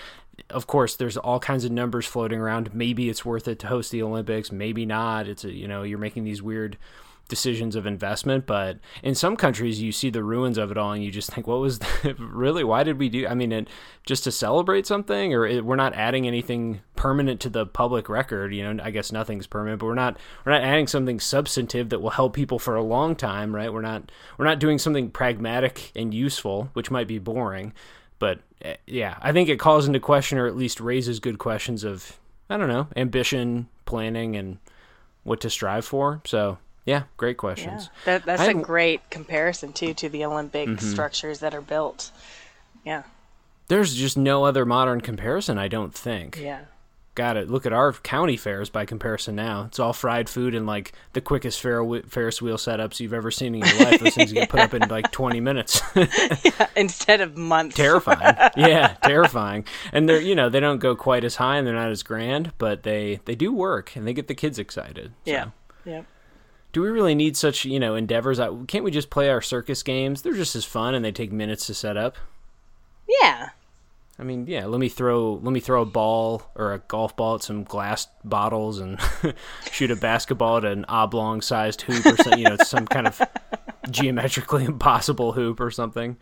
[0.48, 2.74] Of course there's all kinds of numbers floating around.
[2.74, 5.28] Maybe it's worth it to host the olympics maybe not.
[5.28, 6.76] It's a, you know you're making these weird
[7.30, 8.44] decisions of investment.
[8.44, 11.46] But in some countries, you see the ruins of it all, and you just think,
[11.46, 11.80] what was
[12.18, 12.62] really?
[12.62, 13.26] Why did we do?
[13.26, 13.68] I mean, it,
[14.04, 18.54] just to celebrate something, or it, we're not adding anything permanent to the public record.
[18.54, 22.00] You know, I guess nothing's permanent, but we're not we're not adding something substantive that
[22.00, 23.72] will help people for a long time, right?
[23.72, 27.72] We're not we're not doing something pragmatic and useful, which might be boring.
[28.18, 31.84] But eh, yeah, I think it calls into question, or at least raises good questions
[31.84, 32.18] of
[32.50, 34.58] I don't know ambition, planning, and
[35.22, 36.20] what to strive for.
[36.26, 36.58] So
[36.90, 37.88] yeah, great questions.
[38.04, 38.18] Yeah.
[38.18, 40.86] That, that's a great comparison too to the Olympic mm-hmm.
[40.86, 42.10] structures that are built.
[42.84, 43.04] Yeah.
[43.68, 46.38] There's just no other modern comparison, I don't think.
[46.38, 46.64] Yeah
[47.20, 47.50] got it.
[47.50, 49.64] Look at our county fairs by comparison now.
[49.64, 53.60] It's all fried food and like the quickest Ferris wheel setups you've ever seen in
[53.60, 54.00] your life.
[54.00, 55.82] Those things get put up in like 20 minutes.
[55.94, 57.76] yeah, instead of months.
[57.76, 58.36] Terrifying.
[58.56, 59.64] Yeah, terrifying.
[59.92, 62.52] And they're, you know, they don't go quite as high and they're not as grand,
[62.58, 65.12] but they they do work and they get the kids excited.
[65.24, 65.30] So.
[65.30, 65.50] Yeah.
[65.84, 66.02] Yeah.
[66.72, 68.38] Do we really need such, you know, endeavors?
[68.68, 70.22] Can't we just play our circus games?
[70.22, 72.16] They're just as fun and they take minutes to set up.
[73.08, 73.50] Yeah.
[74.20, 77.36] I mean, yeah, let me throw let me throw a ball or a golf ball
[77.36, 79.00] at some glass bottles and
[79.72, 83.20] shoot a basketball at an oblong sized hoop or something, you know, some kind of
[83.90, 86.18] geometrically impossible hoop or something.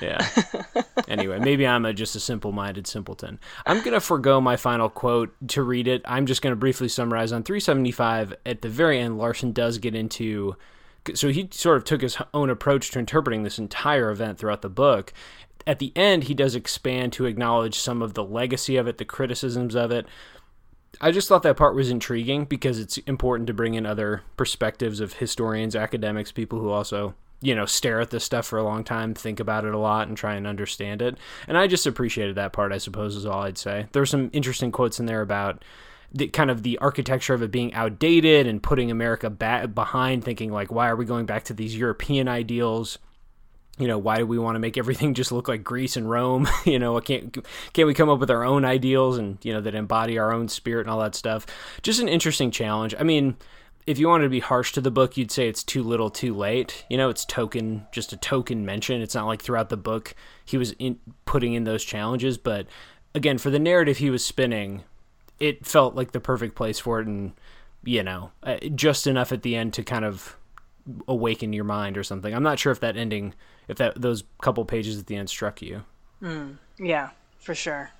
[0.00, 0.24] Yeah.
[1.12, 3.38] Anyway, maybe I'm a, just a simple minded simpleton.
[3.66, 6.02] I'm going to forego my final quote to read it.
[6.04, 8.34] I'm just going to briefly summarize on 375.
[8.46, 10.56] At the very end, Larson does get into
[11.14, 14.68] so he sort of took his own approach to interpreting this entire event throughout the
[14.68, 15.12] book
[15.66, 19.04] at the end, he does expand to acknowledge some of the legacy of it, the
[19.04, 20.06] criticisms of it.
[21.00, 25.00] I just thought that part was intriguing because it's important to bring in other perspectives
[25.00, 28.84] of historians, academics, people who also, you know, stare at this stuff for a long
[28.84, 31.18] time, think about it a lot, and try and understand it.
[31.48, 33.86] And I just appreciated that part, I suppose, is all I'd say.
[33.92, 35.64] There's some interesting quotes in there about
[36.12, 40.52] the kind of the architecture of it being outdated and putting America back behind, thinking
[40.52, 42.98] like, why are we going back to these European ideals?
[43.78, 46.48] you know why do we want to make everything just look like Greece and Rome?
[46.64, 47.36] you know, can't
[47.72, 50.48] can't we come up with our own ideals and you know that embody our own
[50.48, 51.46] spirit and all that stuff?
[51.82, 52.94] Just an interesting challenge.
[52.98, 53.36] I mean,
[53.86, 56.34] if you wanted to be harsh to the book, you'd say it's too little, too
[56.34, 56.84] late.
[56.88, 59.00] You know, it's token, just a token mention.
[59.00, 60.14] It's not like throughout the book
[60.44, 62.66] he was in, putting in those challenges, but
[63.14, 64.82] again, for the narrative he was spinning,
[65.38, 67.32] it felt like the perfect place for it, and
[67.84, 70.36] you know, uh, just enough at the end to kind of
[71.08, 72.34] awaken your mind or something.
[72.34, 73.34] I'm not sure if that ending,
[73.68, 75.82] if that those couple pages at the end struck you.
[76.22, 77.90] Mm, yeah, for sure.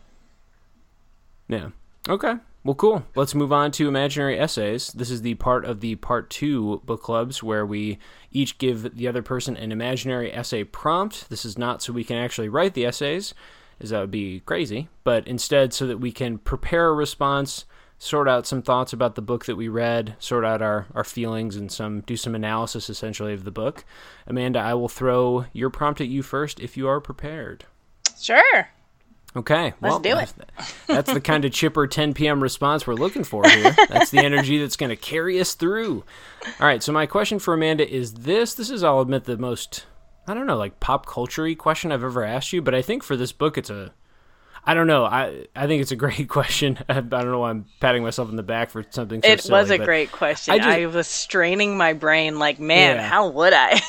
[1.49, 1.71] Yeah.
[2.09, 2.35] Okay.
[2.65, 3.05] Well, cool.
[3.17, 4.93] Let's move on to imaginary essays.
[4.93, 7.99] This is the part of the part two book clubs where we
[8.31, 11.29] each give the other person an imaginary essay prompt.
[11.29, 13.35] This is not so we can actually write the essays,
[13.81, 17.65] as that would be crazy, but instead so that we can prepare a response
[17.99, 21.55] sort out some thoughts about the book that we read, sort out our, our feelings,
[21.57, 23.85] and some do some analysis essentially of the book.
[24.27, 27.65] Amanda, I will throw your prompt at you first if you are prepared.
[28.21, 28.69] Sure.
[29.35, 30.33] Okay, let's well, do it.
[30.87, 32.43] That's, the kind of chipper 10 p.m.
[32.43, 33.75] response we're looking for here.
[33.89, 36.05] That's the energy that's going to carry us through.
[36.61, 38.53] All right, so my question for Amanda is this.
[38.53, 39.87] This is, I'll admit, the most
[40.27, 43.17] I don't know, like pop culture question I've ever asked you, but I think for
[43.17, 43.93] this book, it's a
[44.65, 45.05] I don't know.
[45.05, 46.79] I I think it's a great question.
[46.89, 49.23] I, don't know why I'm patting myself in the back for something.
[49.23, 50.55] So it silly, was a great question.
[50.55, 53.09] I, just, I, was straining my brain, like, man, yeah.
[53.09, 53.81] how would I?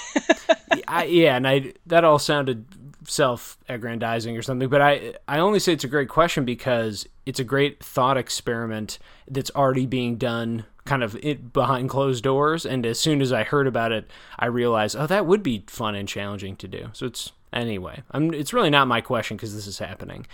[0.87, 1.03] I?
[1.05, 2.65] Yeah, and I that all sounded
[3.05, 7.43] self-aggrandizing or something, but I I only say it's a great question because it's a
[7.43, 12.99] great thought experiment that's already being done kind of it, behind closed doors and as
[12.99, 16.57] soon as I heard about it I realized oh that would be fun and challenging
[16.57, 16.89] to do.
[16.91, 20.25] So it's anyway, I'm, it's really not my question because this is happening.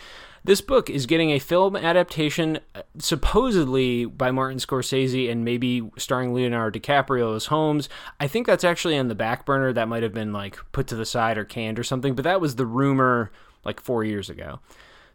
[0.44, 6.34] This book is getting a film adaptation, uh, supposedly by Martin Scorsese and maybe starring
[6.34, 7.90] Leonardo DiCaprio as Holmes.
[8.20, 9.74] I think that's actually on the back burner.
[9.74, 12.42] That might have been like put to the side or canned or something, but that
[12.42, 13.32] was the rumor
[13.66, 14.60] like four years ago.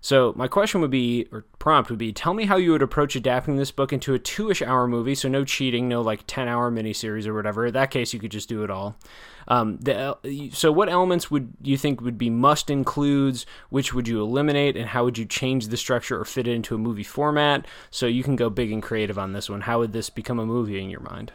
[0.05, 3.17] So my question would be, or prompt would be, tell me how you would approach
[3.17, 5.15] adapting this book into a two-ish hour movie.
[5.15, 7.65] So no cheating, no like ten-hour miniseries or whatever.
[7.65, 8.99] In that case, you could just do it all.
[9.49, 13.47] Um, the, so what elements would you think would be must includes?
[13.71, 16.75] Which would you eliminate, and how would you change the structure or fit it into
[16.75, 17.67] a movie format?
[17.91, 19.63] So you can go big and creative on this one.
[19.63, 21.33] How would this become a movie in your mind?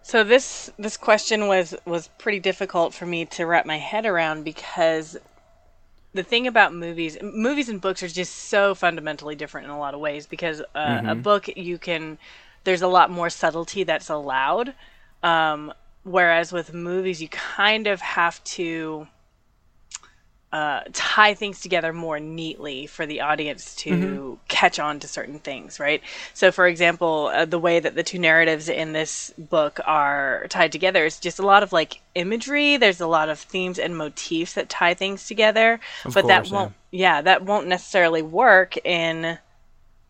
[0.00, 4.44] So this this question was was pretty difficult for me to wrap my head around
[4.44, 5.18] because
[6.14, 9.94] the thing about movies movies and books are just so fundamentally different in a lot
[9.94, 11.08] of ways because uh, mm-hmm.
[11.08, 12.18] a book you can
[12.64, 14.74] there's a lot more subtlety that's allowed
[15.22, 15.72] um,
[16.04, 19.06] whereas with movies you kind of have to
[20.52, 24.34] uh, tie things together more neatly for the audience to Mm-hmm.
[24.48, 26.02] catch on to certain things, right?
[26.32, 30.72] So, for example, uh, the way that the two narratives in this book are tied
[30.72, 32.78] together is just a lot of like imagery.
[32.78, 36.52] There's a lot of themes and motifs that tie things together, Of but that course,
[36.52, 36.56] yeah.
[36.56, 39.38] won't, yeah, that won't necessarily work in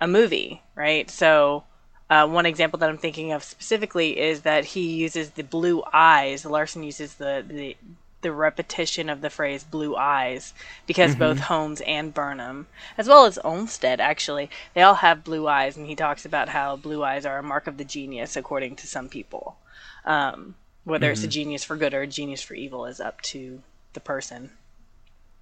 [0.01, 1.11] a movie, right?
[1.11, 1.64] So,
[2.11, 6.44] uh, one example that I'm thinking of specifically is that he uses the blue eyes.
[6.46, 7.77] Larson uses the the,
[8.20, 10.52] the repetition of the phrase "blue eyes"
[10.87, 15.76] because both Holmes and Burnham, as well as Olmsted, actually, they all have blue eyes,
[15.76, 18.87] and he talks about how blue eyes are a mark of the genius, according to
[18.87, 19.57] some people.
[20.04, 23.62] Um, whether it's a genius for good or a genius for evil is up to
[23.92, 24.50] the person.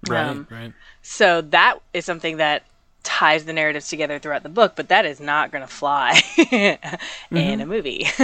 [0.07, 0.73] Right, Um, right.
[1.01, 2.63] So that is something that
[3.07, 6.77] ties the narratives together throughout the book, but that is not going to fly in
[6.77, 6.89] a
[7.31, 7.69] mm-hmm.
[7.69, 8.05] movie.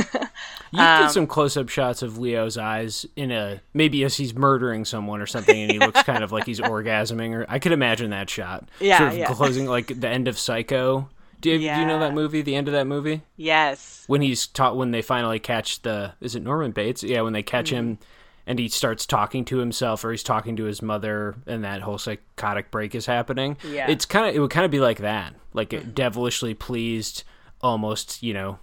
[0.73, 4.85] You get um, some close-up shots of Leo's eyes in a maybe as he's murdering
[4.85, 7.35] someone or something, and he looks kind of like he's orgasming.
[7.35, 8.67] Or I could imagine that shot.
[8.79, 9.33] Yeah, sort of yeah.
[9.33, 11.09] closing like the end of Psycho.
[11.41, 12.41] Do you, do you know that movie?
[12.41, 14.03] The end of that movie yes.
[14.07, 17.03] when he's taught when they finally catch the is it Norman Bates?
[17.03, 18.03] Yeah, when they catch him mm-hmm.
[18.45, 21.97] And he starts talking to himself or he's talking to his mother and that whole
[21.97, 23.57] psychotic break is happening.
[23.63, 23.89] Yeah.
[23.89, 25.33] It's kind of it would kind of be like that.
[25.53, 27.23] Like devilishly pleased
[27.61, 28.59] almost, you know.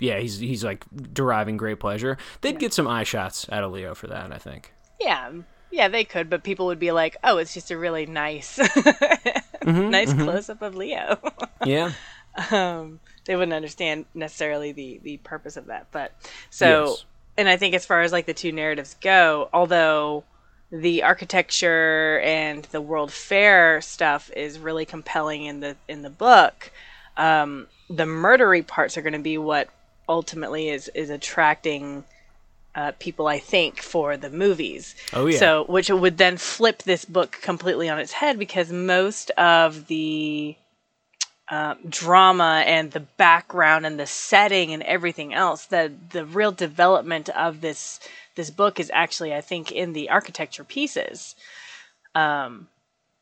[0.00, 2.16] Yeah, he's he's like deriving great pleasure.
[2.40, 4.72] They'd get some eye shots out of Leo for that, I think.
[5.00, 5.32] Yeah.
[5.70, 8.56] Yeah, they could, but people would be like, "Oh, it's just a really nice,
[9.68, 11.18] Mm-hmm, nice close up of Leo."
[11.66, 11.92] Yeah.
[12.52, 15.88] um, they wouldn't understand necessarily the the purpose of that.
[15.90, 16.12] But
[16.50, 17.04] so, Yes.
[17.38, 20.24] And I think as far as like the two narratives go, although
[20.70, 26.72] the architecture and the World Fair stuff is really compelling in the in the book,
[27.16, 29.70] um, the murdery parts are going to be what
[30.08, 32.04] ultimately is is attracting.
[32.74, 34.94] Uh, people, I think, for the movies.
[35.12, 35.38] Oh, yeah.
[35.38, 40.54] So, which would then flip this book completely on its head because most of the
[41.50, 47.28] um, drama and the background and the setting and everything else the the real development
[47.30, 48.00] of this
[48.34, 51.34] this book is actually i think in the architecture pieces.
[52.14, 52.68] Um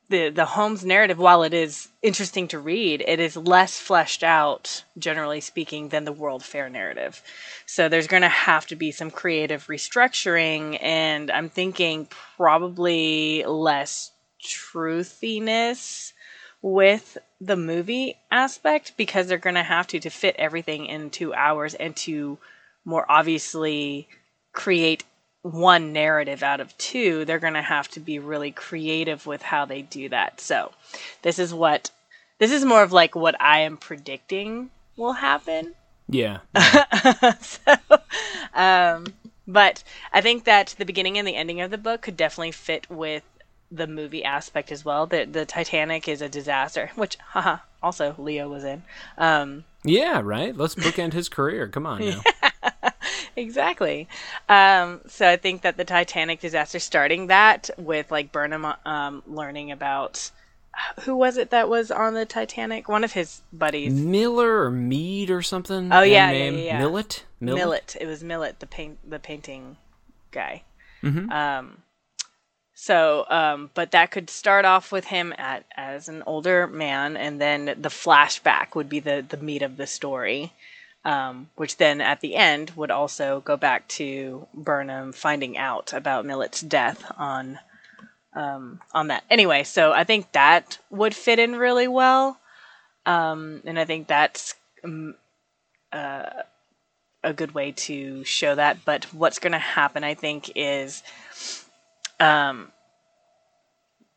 [0.08, 4.84] the the Holmes narrative while it is interesting to read it is less fleshed out
[4.98, 7.22] generally speaking than the world fair narrative.
[7.66, 14.12] So there's going to have to be some creative restructuring and i'm thinking probably less
[14.44, 16.12] truthiness
[16.66, 21.32] with the movie aspect because they're going to have to to fit everything in two
[21.32, 22.36] hours and to
[22.84, 24.08] more obviously
[24.52, 25.04] create
[25.42, 29.64] one narrative out of two they're going to have to be really creative with how
[29.64, 30.72] they do that so
[31.22, 31.92] this is what
[32.40, 35.72] this is more of like what i am predicting will happen
[36.08, 36.38] Yeah.
[37.40, 37.74] so,
[38.54, 39.06] um,
[39.46, 42.88] but I think that the beginning and the ending of the book could definitely fit
[42.90, 43.24] with
[43.70, 45.06] the movie aspect as well.
[45.06, 48.82] The the Titanic is a disaster, which haha, also Leo was in.
[49.18, 50.56] Um, Yeah, right.
[50.56, 51.68] Let's bookend his career.
[51.68, 52.22] Come on now.
[53.36, 54.08] exactly.
[54.48, 59.70] Um, so I think that the Titanic disaster, starting that with like Burnham um, learning
[59.72, 60.30] about
[61.04, 62.88] who was it that was on the Titanic?
[62.88, 63.92] One of his buddies.
[63.94, 65.92] Miller or Mead or something?
[65.92, 66.78] Oh, yeah, yeah, yeah, yeah.
[66.78, 67.24] Millet?
[67.40, 67.96] Millet.
[68.00, 69.76] It was Millet, the paint, the painting
[70.32, 70.62] guy.
[71.02, 71.30] Mhm.
[71.30, 71.78] Um,
[72.78, 77.40] so, um, but that could start off with him at as an older man, and
[77.40, 80.52] then the flashback would be the the meat of the story,
[81.02, 86.26] um, which then at the end would also go back to Burnham finding out about
[86.26, 87.58] Millet's death on
[88.34, 89.24] um, on that.
[89.30, 92.38] Anyway, so I think that would fit in really well,
[93.06, 95.14] um, and I think that's um,
[95.94, 96.28] uh,
[97.24, 98.84] a good way to show that.
[98.84, 101.02] But what's going to happen, I think, is
[102.20, 102.72] um,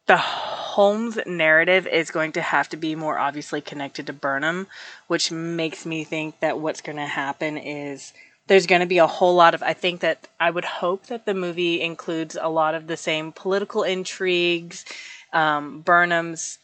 [0.08, 4.68] the Holmes narrative is going to have to be more obviously connected to Burnham,
[5.08, 8.14] which makes me think that what's going to happen is
[8.48, 9.62] there's going to be a whole lot of.
[9.62, 13.32] I think that I would hope that the movie includes a lot of the same
[13.32, 14.86] political intrigues,
[15.32, 16.58] um, Burnham's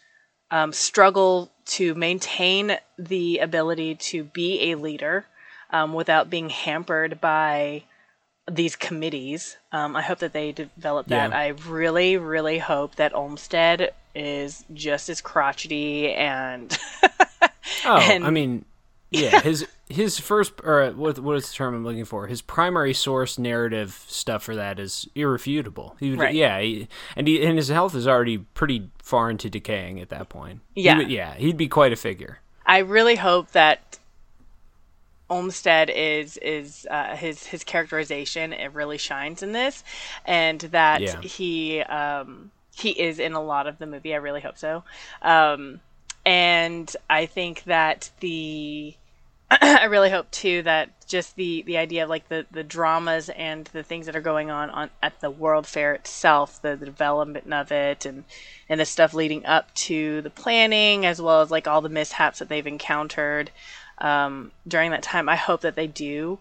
[0.49, 5.25] um, struggle to maintain the ability to be a leader
[5.69, 7.83] um, without being hampered by
[8.49, 9.57] these committees.
[9.71, 11.31] Um, I hope that they develop that.
[11.31, 11.37] Yeah.
[11.37, 16.77] I really, really hope that Olmsted is just as crotchety and
[17.85, 18.65] Oh, And- I mean,
[19.11, 22.27] yeah, his his first or what what is the term I'm looking for?
[22.27, 25.95] His primary source narrative stuff for that is irrefutable.
[25.99, 26.33] He would, Right.
[26.35, 30.29] yeah, he, and he, and his health is already pretty far into decaying at that
[30.29, 30.61] point.
[30.73, 30.97] He Yeah.
[30.97, 32.39] would- yeah, he'd be quite a figure.
[32.65, 33.99] I really hope that
[35.29, 39.83] Olmsted is is uh, his his characterization it really shines in this,
[40.25, 41.21] and that Yeah.
[41.21, 44.13] he um, he is in a lot of the movie.
[44.13, 44.83] I really hope so.
[45.21, 45.81] Um,
[46.25, 48.95] and I think that the
[49.51, 53.65] I really hope too that just the the idea of like the the dramas and
[53.67, 57.51] the things that are going on on at the World Fair itself, the, the development
[57.53, 58.25] of it, and
[58.69, 62.39] and the stuff leading up to the planning, as well as like all the mishaps
[62.39, 63.51] that they've encountered
[63.97, 65.29] um, during that time.
[65.29, 66.39] I hope that they do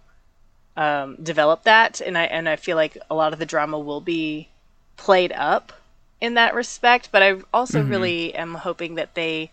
[0.76, 4.00] um, develop that, and I and I feel like a lot of the drama will
[4.00, 4.48] be
[4.96, 5.72] played up
[6.20, 7.10] in that respect.
[7.12, 7.90] But I also mm-hmm.
[7.90, 9.50] really am hoping that they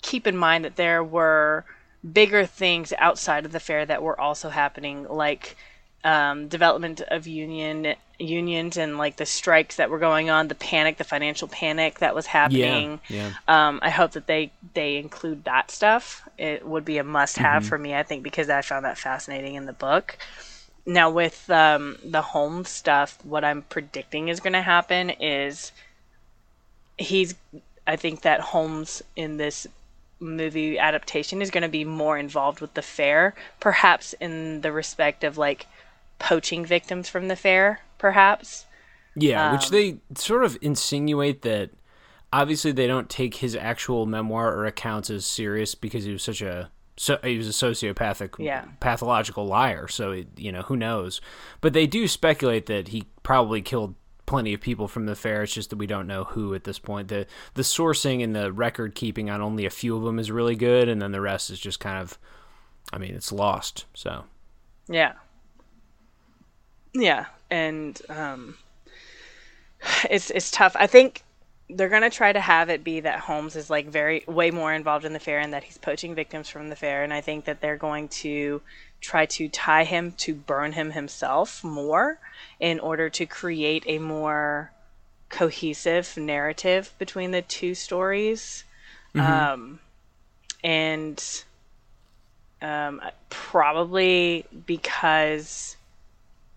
[0.00, 1.64] keep in mind that there were
[2.12, 5.56] bigger things outside of the fair that were also happening, like
[6.04, 10.96] um, development of union unions and like the strikes that were going on, the panic,
[10.96, 13.00] the financial panic that was happening.
[13.08, 13.68] Yeah, yeah.
[13.68, 16.28] Um, I hope that they they include that stuff.
[16.38, 17.68] It would be a must have mm-hmm.
[17.68, 20.16] for me, I think, because I found that fascinating in the book.
[20.84, 25.72] Now with um, the Holmes stuff, what I'm predicting is going to happen is
[26.98, 27.34] he's.
[27.84, 29.66] I think that Holmes in this
[30.20, 35.24] movie adaptation is going to be more involved with the fair, perhaps in the respect
[35.24, 35.66] of like
[36.22, 38.64] poaching victims from the fair, perhaps.
[39.14, 41.70] Yeah, um, which they sort of insinuate that
[42.32, 46.40] obviously they don't take his actual memoir or accounts as serious because he was such
[46.40, 48.64] a so he was a sociopathic yeah.
[48.80, 51.20] pathological liar so it, you know who knows
[51.60, 53.94] but they do speculate that he probably killed
[54.26, 55.42] plenty of people from the fair.
[55.42, 57.08] It's just that we don't know who at this point.
[57.08, 60.56] the The sourcing and the record keeping on only a few of them is really
[60.56, 62.18] good, and then the rest is just kind of,
[62.92, 63.84] I mean, it's lost.
[63.92, 64.24] So,
[64.88, 65.12] yeah,
[66.94, 68.56] yeah, and um,
[70.10, 70.76] it's it's tough.
[70.78, 71.22] I think
[71.70, 75.04] they're gonna try to have it be that Holmes is like very way more involved
[75.04, 77.60] in the fair and that he's poaching victims from the fair, and I think that
[77.60, 78.60] they're going to
[79.00, 82.18] try to tie him to Burnham himself more
[82.60, 84.70] in order to create a more
[85.28, 88.64] cohesive narrative between the two stories.
[89.14, 89.32] Mm-hmm.
[89.32, 89.80] Um,
[90.62, 91.44] and
[92.62, 95.76] um, probably because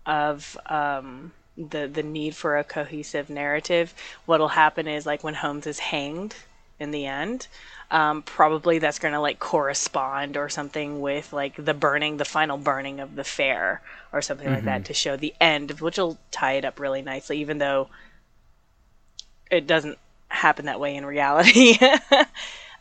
[0.06, 3.94] of um, the the need for a cohesive narrative,
[4.26, 6.34] what'll happen is like when Holmes is hanged
[6.78, 7.46] in the end,
[7.90, 12.58] um, probably that's going to like correspond or something with like the burning, the final
[12.58, 13.80] burning of the fair
[14.12, 14.56] or something mm-hmm.
[14.56, 14.88] like that mm-hmm.
[14.88, 17.88] to show the end, which will tie it up really nicely, even though
[19.50, 19.98] it doesn't
[20.28, 21.78] happen that way in reality.
[21.80, 22.26] um,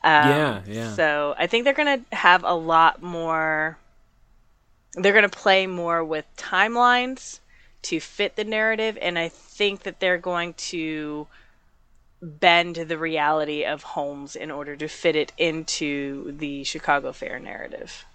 [0.03, 0.93] yeah, yeah.
[0.93, 3.77] So I think they're going to have a lot more.
[4.95, 7.39] They're going to play more with timelines
[7.83, 11.27] to fit the narrative, and I think that they're going to
[12.21, 18.05] bend the reality of Holmes in order to fit it into the Chicago Fair narrative.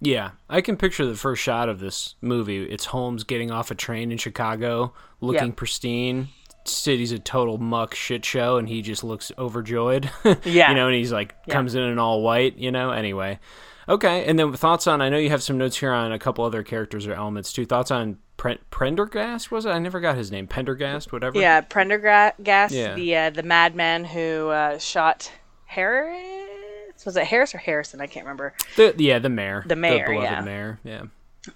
[0.00, 2.62] Yeah, I can picture the first shot of this movie.
[2.62, 5.56] It's Holmes getting off a train in Chicago, looking yep.
[5.56, 6.28] pristine.
[6.64, 10.10] City's a total muck shit show, and he just looks overjoyed.
[10.44, 12.56] yeah, you know, and he's like comes in in all white.
[12.58, 13.40] You know, anyway.
[13.88, 15.00] Okay, and then thoughts on?
[15.00, 17.64] I know you have some notes here on a couple other characters or elements too.
[17.64, 19.70] Thoughts on Pre- Prendergast was it?
[19.70, 20.46] I never got his name.
[20.46, 21.40] Pendergast, whatever.
[21.40, 22.94] Yeah, Prendergast, yeah.
[22.94, 25.32] the uh, the madman who uh, shot
[25.66, 27.04] Harris.
[27.06, 28.00] Was it Harris or Harrison?
[28.00, 28.52] I can't remember.
[28.76, 29.64] The, yeah, the mayor.
[29.66, 30.40] The mayor, the yeah.
[30.40, 31.02] mayor, yeah.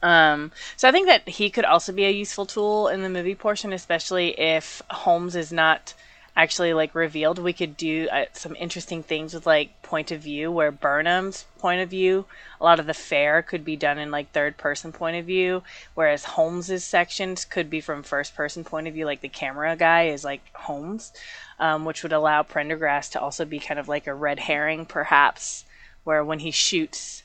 [0.03, 3.35] Um, so I think that he could also be a useful tool in the movie
[3.35, 5.95] portion, especially if Holmes is not
[6.35, 10.51] actually like revealed, we could do uh, some interesting things with like point of view,
[10.51, 12.25] where Burnham's point of view,
[12.61, 15.63] a lot of the fair could be done in like third person point of view,
[15.95, 20.05] whereas Holmes's sections could be from first person point of view, like the camera guy
[20.05, 21.13] is like Holmes,
[21.59, 25.65] um, which would allow Prendergast to also be kind of like a red herring, perhaps,
[26.05, 27.23] where when he shoots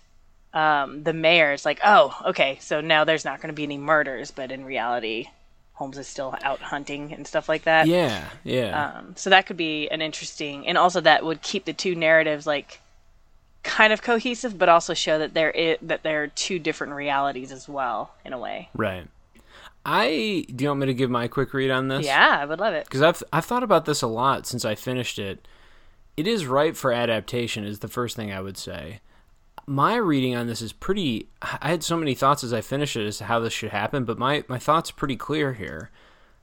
[0.53, 3.77] um, the mayor, it's like, oh, okay, so now there's not going to be any
[3.77, 5.27] murders, but in reality,
[5.77, 7.85] Holmes is still out hunting and stuff like that.
[7.85, 8.95] Yeah, yeah.
[8.97, 12.47] Um, so that could be an interesting, and also that would keep the two narratives
[12.47, 12.81] like
[13.61, 17.51] kind of cohesive, but also show that there is, that there are two different realities
[17.51, 18.69] as well in a way.
[18.73, 19.07] Right.
[19.85, 22.07] I do you want me to give my quick read on this?
[22.07, 24.73] Yeah, I would love it because I've I've thought about this a lot since I
[24.73, 25.47] finished it.
[26.17, 27.63] It is ripe for adaptation.
[27.65, 28.99] Is the first thing I would say
[29.67, 31.27] my reading on this is pretty.
[31.41, 34.05] I had so many thoughts as I finished it as to how this should happen,
[34.05, 35.91] but my my thoughts pretty clear here.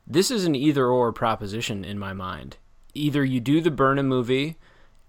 [0.06, 2.58] This is an either or proposition in my mind.
[2.92, 4.58] Either you do the Burnham movie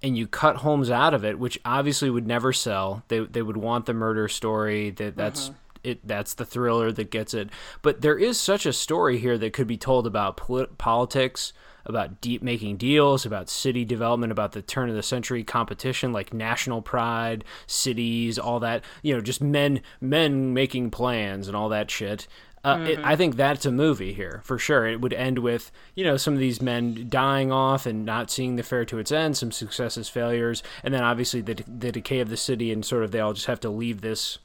[0.02, 3.04] and you cut Holmes out of it, which obviously would never sell.
[3.10, 4.92] They they would want the murder story.
[4.92, 5.58] That that's uh-huh.
[5.84, 6.08] it.
[6.08, 7.50] That's the thriller that gets it.
[7.82, 11.52] But there is such a story here that could be told about polit- politics,
[11.86, 16.34] about deep making deals, about city development, about the turn of the century competition, like
[16.34, 18.84] national pride, cities, all that.
[19.02, 22.28] You know, just men men making plans and all that shit.
[22.66, 24.88] Uh, it, I think that's a movie here for sure.
[24.88, 28.56] It would end with you know some of these men dying off and not seeing
[28.56, 32.30] the fair to its end, some successes, failures, and then obviously the the decay of
[32.30, 34.40] the city, and sort of they all just have to leave this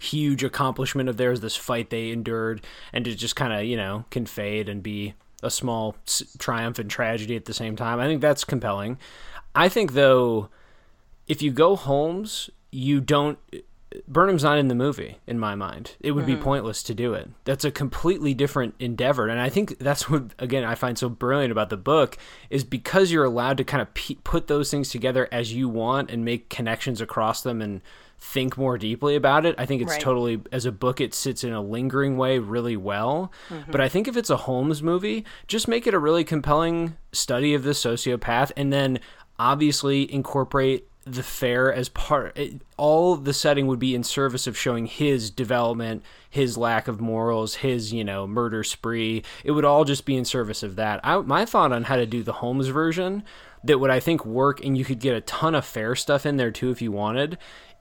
[0.00, 4.06] huge accomplishment of theirs, this fight they endured, and to just kind of you know
[4.10, 5.12] can fade and be
[5.44, 8.00] a small s- triumph and tragedy at the same time.
[8.00, 8.98] I think that's compelling.
[9.54, 10.48] I think though,
[11.28, 13.38] if you go Holmes, you don't.
[14.08, 15.94] Burnham's not in the movie in my mind.
[16.00, 16.42] It would be mm-hmm.
[16.42, 17.30] pointless to do it.
[17.44, 21.52] That's a completely different endeavor, and I think that's what again I find so brilliant
[21.52, 22.18] about the book
[22.50, 26.10] is because you're allowed to kind of pe- put those things together as you want
[26.10, 27.82] and make connections across them and
[28.18, 29.54] think more deeply about it.
[29.58, 30.00] I think it's Right.
[30.00, 33.30] totally as a book it sits in a lingering way really well.
[33.48, 33.70] Mm-hmm.
[33.70, 37.54] But I think if it's a Holmes movie, just make it a really compelling study
[37.54, 38.98] of the sociopath and then
[39.38, 44.56] obviously incorporate the fair as part it, all the setting would be in service of
[44.56, 49.84] showing his development his lack of morals his you know murder spree it would all
[49.84, 52.68] just be in service of that I, my thought on how to do the holmes
[52.68, 53.22] version
[53.64, 56.38] that would i think work and you could get a ton of fair stuff in
[56.38, 57.36] there too if you wanted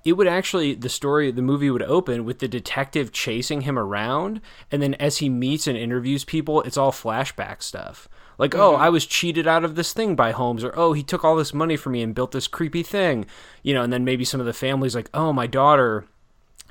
[0.06, 4.42] it would actually the story the movie would open with the detective chasing him around
[4.72, 8.08] and then as he meets and interviews people it's all flashback stuff.
[8.38, 8.82] Like oh mm-hmm.
[8.82, 11.54] i was cheated out of this thing by holmes or oh he took all this
[11.54, 13.26] money from me and built this creepy thing.
[13.62, 16.06] You know and then maybe some of the families like oh my daughter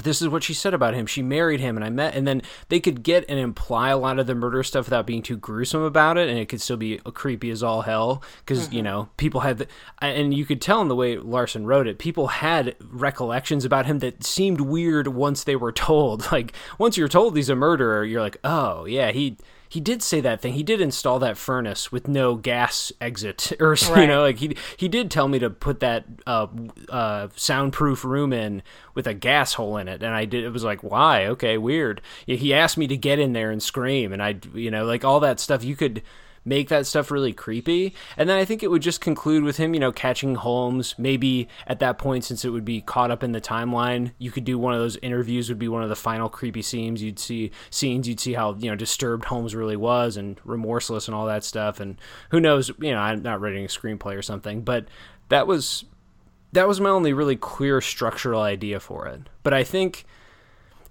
[0.02, 1.06] this is what she said about him.
[1.06, 2.14] She married him, and I met.
[2.14, 5.22] And then they could get and imply a lot of the murder stuff without being
[5.22, 8.78] too gruesome about it, and it could still be creepy as all hell because you
[8.78, 8.84] mm-hmm.
[8.84, 9.66] know people had, the,
[10.00, 13.98] and you could tell in the way Larson wrote it, people had recollections about him
[14.00, 16.30] that seemed weird once they were told.
[16.32, 19.36] Like once you're told he's a murderer, you're like, oh yeah, he
[19.72, 20.52] he did say that thing.
[20.52, 24.86] He did install that furnace with no gas exit, or you know, like he he
[24.86, 26.48] did tell me to put that uh,
[26.90, 28.62] uh, soundproof room in
[28.94, 30.44] with a gas hole in it, and I did.
[30.44, 31.24] It was like, why?
[31.24, 32.02] Okay, weird.
[32.26, 35.20] He asked me to get in there and scream, and I, you know, like all
[35.20, 35.64] that stuff.
[35.64, 36.02] You could
[36.44, 39.74] make that stuff really creepy, and then I think it would just conclude with him,
[39.74, 40.94] you know, catching Holmes.
[40.98, 44.44] Maybe at that point, since it would be caught up in the timeline, you could
[44.44, 45.48] do one of those interviews.
[45.48, 47.02] Would be one of the final creepy scenes.
[47.02, 48.08] You'd see scenes.
[48.08, 51.80] You'd see how you know disturbed Holmes really was and remorseless and all that stuff.
[51.80, 52.70] And who knows?
[52.80, 54.86] You know, I'm not writing a screenplay or something, but
[55.28, 55.84] that was
[56.52, 59.22] that was my only really clear structural idea for it.
[59.42, 60.04] But I think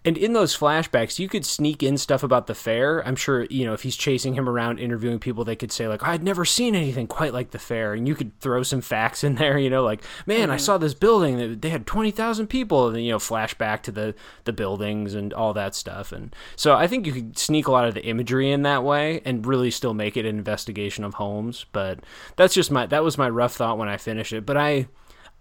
[0.04, 3.06] and in those flashbacks, you could sneak in stuff about the fair.
[3.08, 6.02] I'm sure, you know, if he's chasing him around interviewing people, they could say, like,
[6.02, 7.94] I'd never seen anything quite like the fair.
[7.94, 10.64] And you could throw some facts in there, you know, like, man, I mm-hmm.
[10.64, 12.88] saw this building that they had 20,000 people.
[12.88, 16.12] And you know, flashback to the, the buildings and all that stuff.
[16.12, 19.22] And so I think you could sneak a lot of the imagery in that way
[19.24, 21.68] and really still make it an investigation of Holmes.
[21.74, 22.00] But
[22.38, 24.48] that's just my, that was my rough thought when I finished it.
[24.48, 24.88] But I,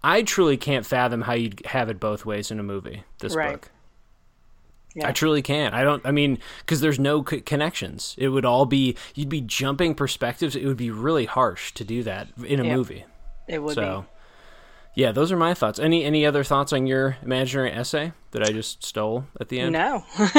[0.03, 3.53] I truly can't fathom how you'd have it both ways in a movie, this Right.
[3.53, 3.71] book.
[4.95, 5.07] Yeah.
[5.07, 5.73] I truly can't.
[5.73, 6.05] I don't.
[6.05, 8.13] I mean, because there's no c- connections.
[8.17, 10.55] It would all be you'd be jumping perspectives.
[10.55, 13.05] It would be really harsh to do that in a Yeah, movie.
[13.47, 14.05] It would So,
[14.93, 15.79] yeah, those are my thoughts.
[15.79, 19.71] Any any other thoughts on your imaginary essay that I just stole at the end?
[19.73, 20.03] No.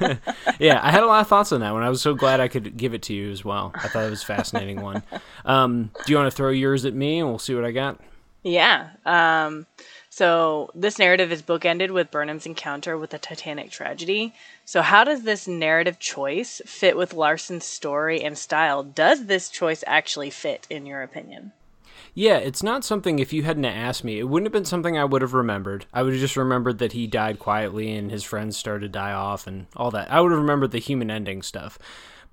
[0.58, 1.82] Yeah, I had a lot of thoughts on that one.
[1.82, 3.72] I was so glad I could give it to you as well.
[3.74, 5.02] I thought it was a fascinating one.
[5.44, 8.00] Um, do you want to throw yours at me and we'll see what I got?
[8.44, 8.90] Yeah.
[9.04, 9.66] Um,
[10.14, 14.32] so this narrative is bookended with Burnham's encounter with the Titanic tragedy.
[14.64, 18.84] So how does this narrative choice fit with Larson's story and style?
[18.84, 21.50] Does this choice actually fit, in your opinion?
[22.14, 23.18] Yeah, it's not something.
[23.18, 25.86] If you hadn't asked me, it wouldn't have been something I would have remembered.
[25.92, 29.12] I would have just remembered that he died quietly and his friends started to die
[29.12, 30.12] off and all that.
[30.12, 31.76] I would have remembered the human ending stuff.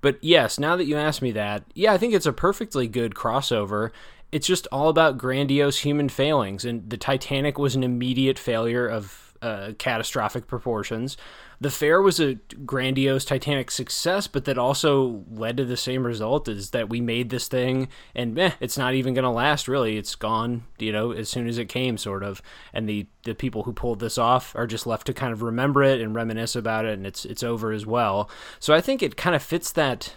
[0.00, 3.14] But yes, now that you ask me that, yeah, I think it's a perfectly good
[3.14, 3.90] crossover.
[4.32, 9.36] It's just all about grandiose human failings, and the Titanic was an immediate failure of
[9.42, 11.16] uh, catastrophic proportions.
[11.60, 16.48] The fair was a grandiose Titanic success, but that also led to the same result:
[16.48, 19.68] is that we made this thing, and meh, it's not even going to last.
[19.68, 20.64] Really, it's gone.
[20.78, 22.40] You know, as soon as it came, sort of.
[22.72, 25.82] And the the people who pulled this off are just left to kind of remember
[25.82, 28.30] it and reminisce about it, and it's it's over as well.
[28.60, 30.14] So I think it kind of fits that.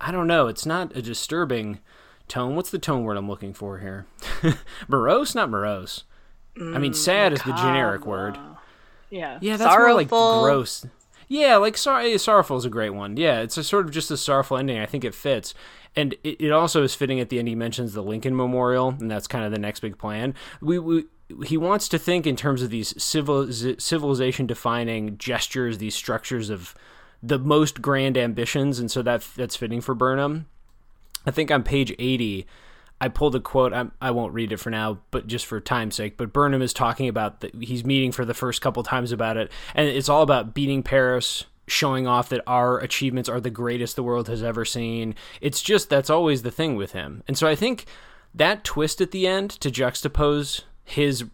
[0.00, 0.48] I don't know.
[0.48, 1.78] It's not a disturbing
[2.28, 2.56] tone.
[2.56, 4.06] What's the tone word I'm looking for here?
[4.88, 6.04] morose, not morose.
[6.56, 8.38] I mean, mm, sad is the generic word.
[9.10, 9.38] Yeah.
[9.40, 10.18] Yeah, that's Sorrowful.
[10.18, 10.86] more like gross.
[11.28, 13.16] Yeah, like sorry, sorrowful is a great one.
[13.16, 14.78] Yeah, it's a sort of just a sorrowful ending.
[14.78, 15.54] I think it fits,
[15.96, 17.48] and it, it also is fitting at the end.
[17.48, 20.34] He mentions the Lincoln Memorial, and that's kind of the next big plan.
[20.60, 21.04] We, we
[21.46, 26.74] he wants to think in terms of these civil civilization defining gestures, these structures of
[27.22, 30.46] the most grand ambitions, and so that that's fitting for Burnham.
[31.26, 32.46] I think on page 80,
[33.00, 33.72] I pulled a quote.
[33.72, 36.16] I'm, I won't read it for now, but just for time's sake.
[36.16, 39.50] But Burnham is talking about that he's meeting for the first couple times about it,
[39.74, 44.02] and it's all about beating Paris, showing off that our achievements are the greatest the
[44.02, 45.14] world has ever seen.
[45.40, 47.22] It's just that's always the thing with him.
[47.26, 47.86] And so I think
[48.34, 51.24] that twist at the end to juxtapose his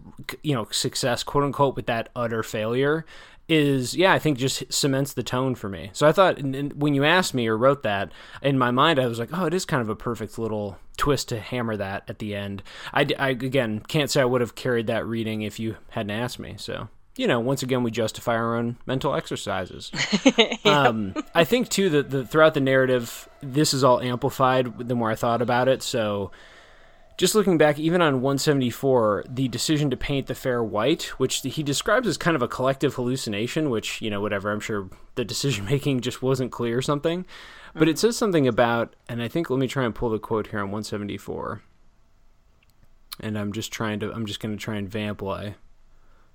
[0.42, 3.04] you know success quote unquote with that utter failure
[3.48, 6.80] is yeah i think just cements the tone for me so i thought and, and
[6.80, 9.54] when you asked me or wrote that in my mind i was like oh it
[9.54, 13.30] is kind of a perfect little twist to hammer that at the end i, I
[13.30, 16.88] again can't say i would have carried that reading if you hadn't asked me so
[17.18, 19.90] you know, once again, we justify our own mental exercises.
[20.24, 20.58] yep.
[20.64, 25.10] um, I think too that the, throughout the narrative, this is all amplified the more
[25.10, 25.82] I thought about it.
[25.82, 26.30] So,
[27.18, 31.64] just looking back, even on 174, the decision to paint the fair white, which he
[31.64, 34.52] describes as kind of a collective hallucination, which you know, whatever.
[34.52, 37.26] I'm sure the decision making just wasn't clear or something,
[37.74, 37.90] but mm-hmm.
[37.90, 40.60] it says something about, and I think let me try and pull the quote here
[40.60, 41.60] on 174.
[43.20, 45.56] And I'm just trying to, I'm just going to try and vamp while I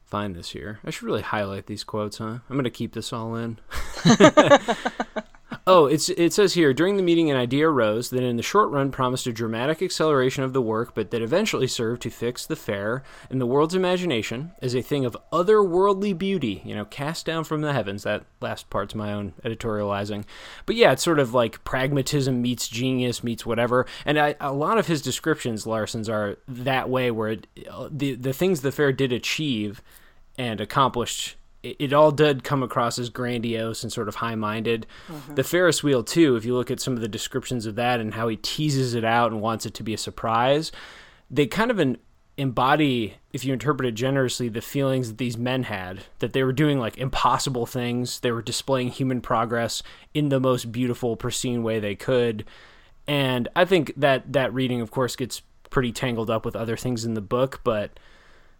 [0.03, 0.79] find this here.
[0.83, 2.25] I should really highlight these quotes, huh?
[2.25, 3.57] I'm going to keep this all in.
[5.65, 8.69] oh, it's it says here during the meeting an idea arose that in the short
[8.69, 12.55] run promised a dramatic acceleration of the work, but that eventually served to fix the
[12.55, 17.43] fair in the world's imagination as a thing of otherworldly beauty, you know, cast down
[17.43, 18.03] from the heavens.
[18.03, 20.25] That last part's my own editorializing.
[20.65, 23.85] But yeah, it's sort of like pragmatism meets genius meets whatever.
[24.05, 28.15] And I, a lot of his descriptions, Larson's, are that way where it, uh, the
[28.15, 29.81] the things the fair did achieve
[30.37, 34.85] and accomplished it, it all did come across as grandiose and sort of high-minded.
[35.07, 35.35] Mm-hmm.
[35.35, 38.13] The Ferris wheel too, if you look at some of the descriptions of that and
[38.13, 40.71] how he teases it out and wants it to be a surprise,
[41.31, 41.97] they kind of an,
[42.37, 46.53] embody, if you interpret it generously, the feelings that these men had that they were
[46.53, 48.19] doing like impossible things.
[48.19, 49.83] They were displaying human progress
[50.13, 52.45] in the most beautiful, pristine way they could.
[53.07, 57.05] And I think that that reading, of course, gets pretty tangled up with other things
[57.05, 57.99] in the book, but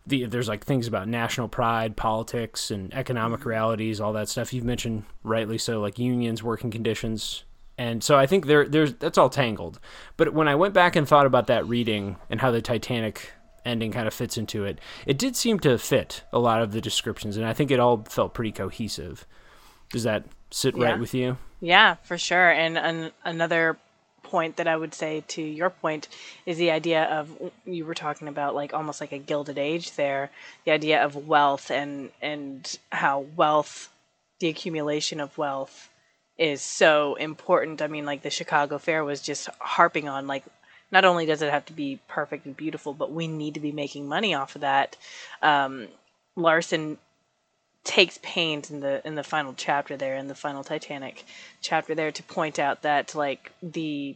[0.05, 3.49] the, there's like things about national pride, politics, and economic mm-hmm.
[3.49, 7.43] realities, all that stuff you've mentioned rightly so, like unions, working conditions,
[7.77, 9.79] and so I think there there's that's all tangled.
[10.17, 13.31] But when I went back and thought about that reading and how the Titanic
[13.65, 16.81] ending kind of fits into it, it did seem to fit a lot of the
[16.81, 19.25] descriptions, and I think it all felt pretty cohesive.
[19.91, 20.85] Does that sit yeah.
[20.85, 21.37] right with you?
[21.61, 22.51] Yeah, for sure.
[22.51, 23.77] And an, another
[24.33, 26.07] point that I would say to your point
[26.47, 27.29] is the idea of
[27.65, 30.31] you were talking about like almost like a gilded age there,
[30.65, 33.89] the idea of wealth and and how wealth,
[34.39, 35.87] the accumulation of wealth
[36.39, 37.83] is so important.
[37.83, 40.45] I mean, like the Chicago Fair was just harping on like
[40.91, 43.71] not only does it have to be perfect and beautiful, but we need to be
[43.71, 44.97] making money off of that.
[45.43, 45.89] Um,
[46.35, 46.97] Larson
[47.83, 51.23] takes pains in the in the final chapter there in the final Titanic
[51.61, 54.15] chapter there to point out that like the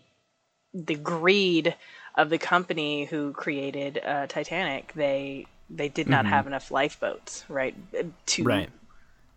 [0.74, 1.76] the greed
[2.16, 6.34] of the company who created uh, Titanic they they did not mm-hmm.
[6.34, 7.76] have enough lifeboats right
[8.26, 8.70] to right.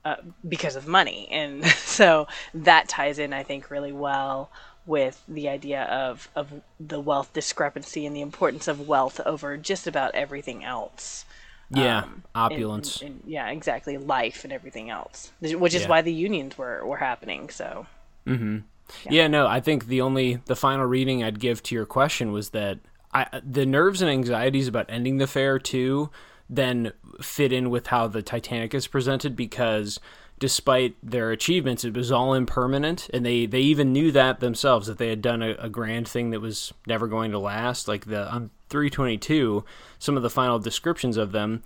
[0.02, 0.16] Uh,
[0.48, 4.50] because of money and so that ties in I think really well
[4.86, 9.86] with the idea of of the wealth discrepancy and the importance of wealth over just
[9.86, 11.24] about everything else
[11.70, 13.02] yeah, um, opulence.
[13.26, 13.96] yeah, exactly.
[13.96, 15.88] Life and everything else, which is yeah.
[15.88, 17.48] why the unions were were happening.
[17.48, 17.86] So.
[18.26, 18.58] Hmm.
[19.04, 19.12] Yeah.
[19.12, 19.28] yeah.
[19.28, 22.78] No, I think the only the final reading I'd give to your question was that
[23.12, 26.10] I the nerves and anxieties about ending the fair too
[26.50, 30.00] then fit in with how the Titanic is presented because
[30.40, 34.98] despite their achievements, it was all impermanent, and they they even knew that themselves that
[34.98, 37.86] they had done a, a grand thing that was never going to last.
[37.86, 39.64] Like the on 322,
[39.98, 41.62] some of the final descriptions of them,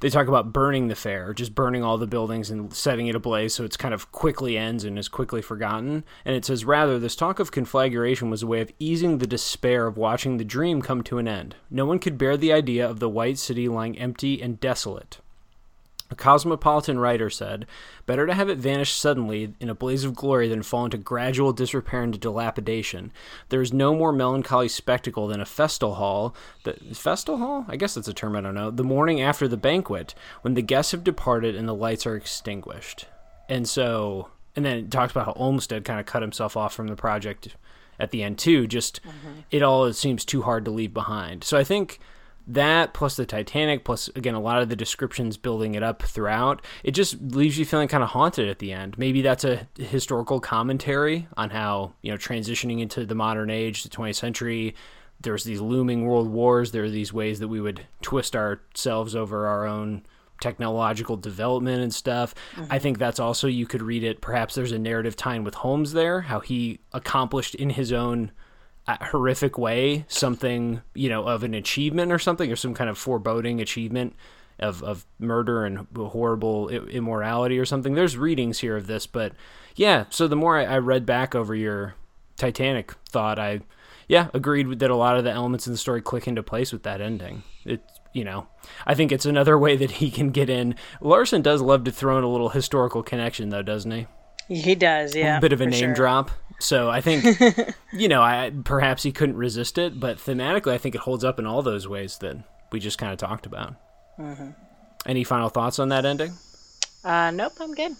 [0.00, 3.54] they talk about burning the fair, just burning all the buildings and setting it ablaze
[3.54, 6.04] so it's kind of quickly ends and is quickly forgotten.
[6.24, 9.86] And it says, rather, this talk of conflagration was a way of easing the despair
[9.86, 11.56] of watching the dream come to an end.
[11.70, 15.20] No one could bear the idea of the white city lying empty and desolate.
[16.08, 17.66] A cosmopolitan writer said,
[18.06, 21.52] Better to have it vanish suddenly in a blaze of glory than fall into gradual
[21.52, 23.12] disrepair and dilapidation.
[23.48, 26.34] There is no more melancholy spectacle than a festal hall.
[26.62, 27.66] The festal hall?
[27.68, 28.70] I guess that's a term I don't know.
[28.70, 33.06] The morning after the banquet, when the guests have departed and the lights are extinguished.
[33.48, 36.86] And so, and then it talks about how Olmsted kind of cut himself off from
[36.86, 37.56] the project
[37.98, 38.68] at the end too.
[38.68, 39.40] Just mm-hmm.
[39.50, 41.42] it all it seems too hard to leave behind.
[41.42, 41.98] So I think
[42.46, 46.62] that plus the Titanic, plus again a lot of the descriptions building it up throughout,
[46.84, 48.96] it just leaves you feeling kind of haunted at the end.
[48.98, 53.88] Maybe that's a historical commentary on how you know transitioning into the modern age, the
[53.88, 54.74] 20th century.
[55.20, 56.72] There's these looming world wars.
[56.72, 60.02] There are these ways that we would twist ourselves over our own
[60.40, 62.34] technological development and stuff.
[62.54, 62.72] Mm-hmm.
[62.72, 64.20] I think that's also you could read it.
[64.20, 68.30] Perhaps there's a narrative tying with Holmes there, how he accomplished in his own
[68.88, 73.60] horrific way something you know of an achievement or something or some kind of foreboding
[73.60, 74.14] achievement
[74.58, 77.94] of, of murder and horrible immorality or something.
[77.94, 79.32] There's readings here of this, but
[79.74, 80.04] yeah.
[80.10, 81.94] So the more I, I read back over your
[82.36, 83.60] Titanic thought, I
[84.08, 86.84] yeah agreed that a lot of the elements in the story click into place with
[86.84, 87.42] that ending.
[87.64, 87.82] It
[88.12, 88.46] you know,
[88.86, 90.74] I think it's another way that he can get in.
[91.00, 94.06] Larson does love to throw in a little historical connection, though, doesn't he?
[94.48, 95.38] He does, yeah.
[95.38, 95.94] A bit of a name sure.
[95.94, 96.30] drop.
[96.58, 97.24] So I think,
[97.92, 101.38] you know, I perhaps he couldn't resist it, but thematically, I think it holds up
[101.38, 102.36] in all those ways that
[102.72, 103.74] we just kind of talked about.
[104.18, 104.50] Mm-hmm.
[105.06, 106.32] Any final thoughts on that ending?
[107.04, 107.92] Uh, nope, I'm good.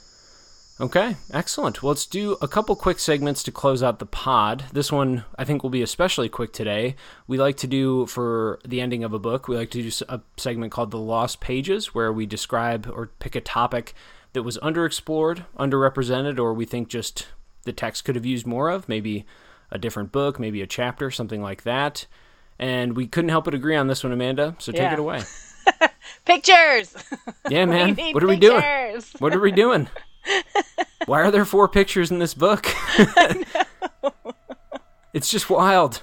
[0.78, 1.82] Okay, excellent.
[1.82, 4.64] Well, let's do a couple quick segments to close out the pod.
[4.74, 6.96] This one I think will be especially quick today.
[7.26, 10.20] We like to do for the ending of a book, we like to do a
[10.36, 13.94] segment called The Lost Pages, where we describe or pick a topic
[14.34, 17.28] that was underexplored, underrepresented, or we think just
[17.66, 19.26] the text could have used more of, maybe
[19.70, 22.06] a different book, maybe a chapter, something like that.
[22.58, 24.94] And we couldn't help but agree on this one, Amanda, so take Yeah.
[24.94, 25.22] it away.
[26.24, 26.94] Pictures!
[27.50, 27.96] Yeah, man.
[28.12, 28.60] What are we doing?
[28.62, 29.12] pictures.
[29.20, 29.88] What are we doing?
[31.06, 32.66] Why are there four pictures in this book?
[35.12, 36.02] it's just wild.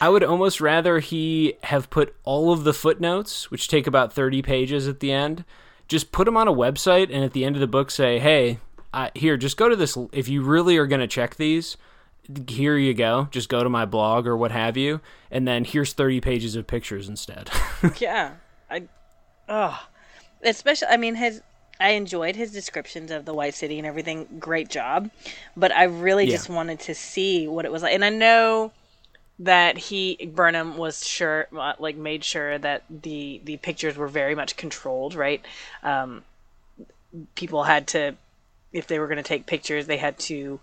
[0.00, 4.42] I would almost rather he have put all of the footnotes, which take about 30
[4.42, 5.44] pages at the end,
[5.88, 8.58] just put them on a website and at the end of the book say, hey,
[8.92, 9.96] uh, here, just go to this.
[10.12, 11.76] If you really are going to check these,
[12.48, 13.28] here you go.
[13.30, 15.00] Just go to my blog or what have you.
[15.30, 17.50] And then here's 30 pages of pictures instead.
[17.98, 18.34] yeah.
[18.70, 18.88] I,
[19.48, 19.86] oh.
[20.42, 21.42] Especially, I mean, his.
[21.80, 24.26] I enjoyed his descriptions of the White City and everything.
[24.40, 25.10] Great job.
[25.56, 26.32] But I really Yeah.
[26.32, 27.94] just wanted to see what it was like.
[27.94, 28.72] And I know
[29.38, 34.34] that he Burnham was sure uh, like made sure that the the pictures were very
[34.34, 35.44] much controlled, right?
[35.84, 36.24] Um
[37.36, 38.16] people had to
[38.72, 40.60] if they were going to take pictures, they had to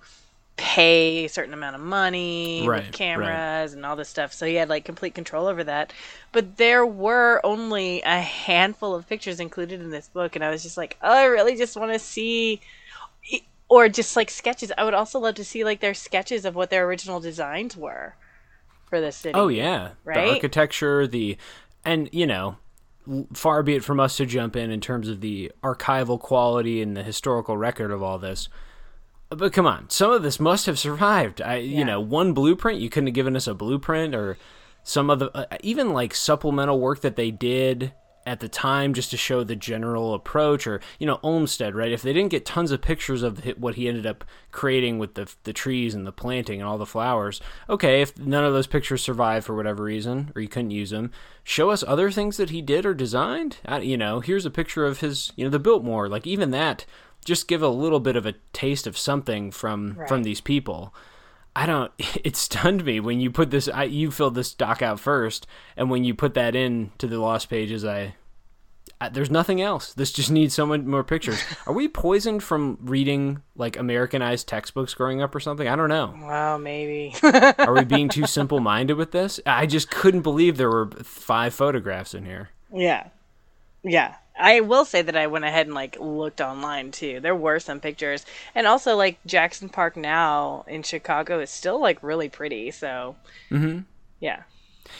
[0.57, 2.85] pay a certain amount of money Right, right.
[2.85, 4.31] with cameras and all this stuff.
[4.31, 5.91] So he had like complete control over that.
[6.31, 10.63] But there were only a handful of pictures included in this book, and I was
[10.63, 12.61] just like, oh, I really just want to see,
[13.67, 14.71] or just like sketches.
[14.77, 18.15] I would also love to see like their sketches of what their original designs were
[18.85, 19.33] for the city.
[19.33, 20.25] Oh yeah, Right?
[20.27, 21.37] the architecture, the
[21.83, 22.57] and you know,
[23.33, 26.95] far be it from us to jump in in terms of the archival quality and
[26.95, 28.49] the historical record of all this.
[29.29, 31.41] But come on, some of this must have survived.
[31.41, 34.37] I, you know, one blueprint you couldn't have given us a blueprint or
[34.83, 37.93] some of the uh, even like supplemental work that they did
[38.25, 41.91] at the time just to show the general approach or you know Olmsted right?
[41.91, 45.31] If they didn't get tons of pictures of what he ended up creating with the
[45.43, 49.03] the trees and the planting and all the flowers okay if none of those pictures
[49.03, 51.11] survive for whatever reason or you couldn't use them
[51.43, 53.57] show us other things that he did or designed?
[53.65, 56.09] Uh, you know here's a picture of his you know the Biltmore.
[56.09, 56.85] Like even that
[57.23, 60.93] just give a little bit of a taste of something from from these people
[61.55, 61.91] I don't.
[62.23, 63.67] It stunned me when you put this.
[63.67, 65.45] I, you filled this doc out first,
[65.77, 68.15] and when you put that in to the lost pages, I,
[68.99, 69.93] I there's nothing else.
[69.93, 71.39] This just needs so many more pictures.
[71.67, 75.67] Are we poisoned from reading like Americanized textbooks growing up or something?
[75.67, 76.15] I don't know.
[76.19, 77.13] Well, maybe.
[77.59, 79.39] Are we being too simple minded with this?
[79.45, 82.49] I just couldn't believe there were five photographs in here.
[82.73, 83.09] yeah.
[83.83, 84.15] Yeah.
[84.37, 87.19] I will say that I went ahead and like looked online too.
[87.19, 88.25] There were some pictures.
[88.53, 93.15] And also like Jackson Park now in Chicago is still like really pretty, so
[93.49, 93.79] Mm-hmm.
[94.19, 94.43] yeah.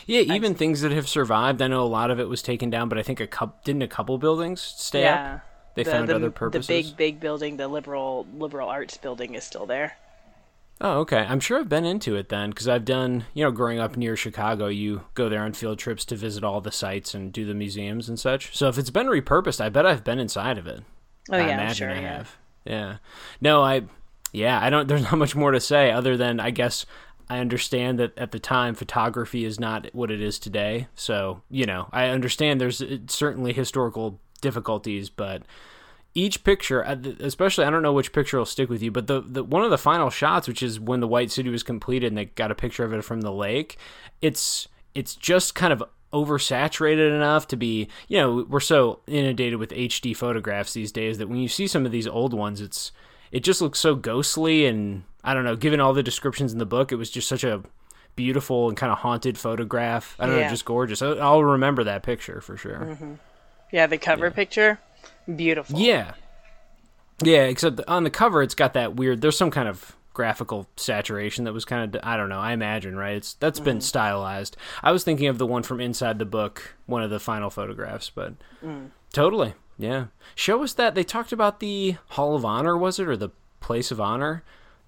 [0.08, 1.62] Yeah, even things that have survived.
[1.62, 3.84] I know a lot of it was taken down, but I think a couple didn't
[3.84, 5.36] a couple buildings stay yeah.
[5.36, 5.42] up.
[5.76, 6.68] They the, found the, other purposes.
[6.68, 9.98] The big big building, the liberal liberal arts building is still there.
[10.82, 11.26] Oh, okay.
[11.28, 14.18] I'm sure I've been into it then, because I've done, you know, growing up near
[14.18, 17.54] Chicago, you go there on field trips to visit all the sites and do the
[17.54, 18.56] museums and such.
[18.56, 20.84] So if it's been repurposed, I bet I've been inside of it.
[21.32, 21.92] Oh I yeah, I'm imagine sure.
[21.92, 22.18] I yeah.
[22.18, 22.38] have.
[22.66, 22.98] Yeah.
[23.40, 23.84] No, I,
[24.34, 26.86] yeah, I don't, there's not much more to say other than I guess
[27.30, 30.88] I understand that at the time photography is not what it is today.
[30.94, 35.44] So, you know, I understand there's uh, certainly historical difficulties, but
[36.16, 36.82] each picture,
[37.20, 39.70] especially I don't know which picture will stick with you, but the, the one of
[39.70, 42.56] the final shots, which is when the White City was completed and they got a
[42.56, 43.78] picture of it from the lake,
[44.22, 49.72] it's it's just kind of oversaturated enough to be, you know, we're so inundated with
[49.72, 52.92] HD photographs these days that when you see some of these old ones, it's
[53.32, 56.66] it just looks so ghostly and I don't know, given all the descriptions in the
[56.66, 57.64] book, it was just such a
[58.16, 60.16] beautiful and kind of haunted photograph.
[60.20, 61.02] I don't know, just gorgeous.
[61.02, 62.78] I- I'll remember that picture for sure.
[62.80, 63.14] Mm-hmm.
[63.72, 64.80] Yeah, the cover picture,
[65.34, 65.80] beautiful.
[65.80, 66.14] Yeah.
[67.24, 71.46] Yeah, except on the cover it's got that weird there's some kind of graphical saturation
[71.46, 73.16] that was kind of I don't know, I imagine, right?
[73.16, 73.84] It's that's been mm-hmm.
[73.84, 74.58] stylized.
[74.84, 78.10] I was thinking of the one from inside the book, one of the final photographs,
[78.10, 78.90] but mm.
[79.14, 79.54] totally.
[79.78, 80.06] Yeah.
[80.36, 83.92] Show us that they talked about the Hall of Honor was it or the place
[83.92, 84.44] of honor?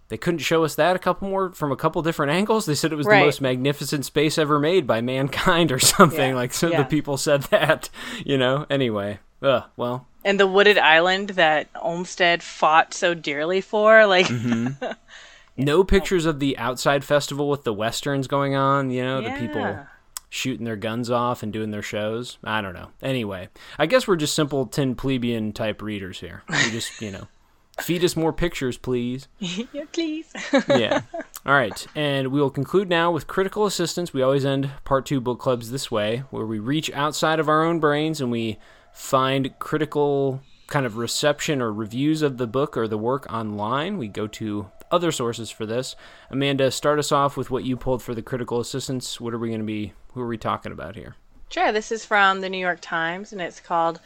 [0.10, 2.66] they couldn't show us that a couple more from a couple different angles.
[2.66, 3.20] They said it was Right.
[3.20, 6.30] the most magnificent space ever made by mankind or something.
[6.30, 6.82] Yeah, Like some yeah.
[6.82, 7.90] of the people said that,
[8.26, 8.66] you know.
[8.70, 14.86] Anyway, uh, well, And the wooded island that Olmsted fought so dearly for, like, Mm-hmm.
[15.58, 18.92] no pictures of the outside festival with the westerns going on.
[18.92, 19.86] You know, the people
[20.30, 22.38] shooting their guns off and doing their shows.
[22.44, 22.90] I don't know.
[23.02, 26.44] Anyway, I guess we're just simpleton plebeian type readers here.
[26.50, 27.28] We just, you know,
[27.80, 29.28] feed us more pictures, please.
[29.40, 30.32] yeah, please.
[30.68, 31.02] yeah.
[31.46, 31.88] All right.
[31.96, 34.14] And we will conclude now with critical assistance.
[34.14, 37.64] We always end part two book clubs this way, where we reach outside of our
[37.64, 38.58] own brains and we
[38.98, 43.98] find critical kind of reception or reviews of the book or the work online.
[43.98, 45.96] We go to other sources for this.
[46.30, 49.22] Amanda, start us off with what you pulled for the critical assistance.
[49.22, 51.16] What are we going to be, who are we talking about here?
[51.50, 54.02] Sure, this is from the New York Times, and it's called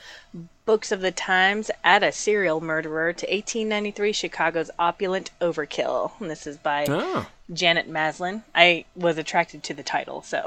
[0.66, 6.12] Books of the Times Add a Serial Murderer to 1893 Chicago's Opulent Overkill.
[6.20, 8.44] And this is by Oh, Janet Maslin.
[8.54, 10.46] I was attracted to the title, so.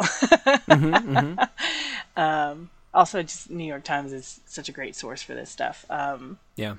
[2.17, 5.85] um, also, just New York Times is such a great source for this stuff.
[5.91, 6.77] Um, yeah.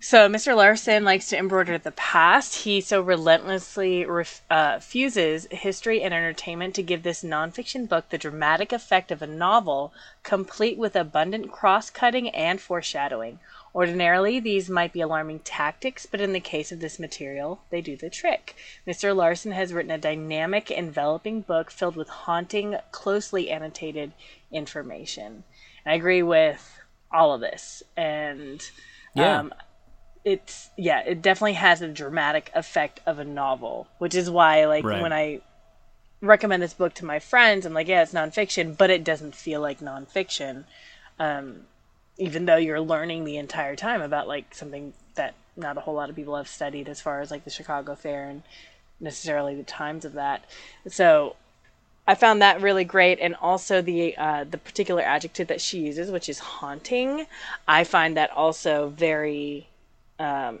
[0.00, 0.56] so, Mr.
[0.56, 2.64] Larson likes to embroider the past.
[2.64, 8.18] He so relentlessly ref- uh, fuses history and entertainment to give this nonfiction book the
[8.18, 9.92] dramatic effect of a novel,
[10.24, 13.38] complete with abundant cross cutting and foreshadowing.
[13.74, 17.96] Ordinarily, these might be alarming tactics, but in the case of this material, they do
[17.96, 18.56] the trick.
[18.86, 19.14] Mr.
[19.14, 24.12] Larson has written a dynamic, enveloping book filled with haunting, closely annotated
[24.50, 25.44] information.
[25.84, 26.80] And I agree with
[27.12, 27.82] all of this.
[27.96, 28.62] And
[29.14, 29.38] Yeah.
[29.40, 29.54] um,
[30.24, 34.84] it's yeah it definitely has a dramatic effect of a novel which is why like
[34.84, 35.00] Right.
[35.00, 35.40] when i
[36.20, 39.60] recommend this book to my friends i'm like yeah it's nonfiction but it doesn't feel
[39.60, 40.64] like nonfiction
[41.20, 41.62] um,
[42.18, 46.10] even though you're learning the entire time about like something that not a whole lot
[46.10, 48.42] of people have studied as far as like the chicago fair and
[49.00, 50.44] necessarily the times of that
[50.88, 51.36] so
[52.08, 56.10] I found that really great, and also the uh, the particular adjective that she uses,
[56.10, 57.26] which is haunting.
[57.68, 59.68] I find that also very
[60.18, 60.60] um,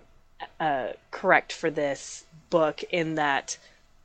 [0.60, 3.56] uh, correct for this book in that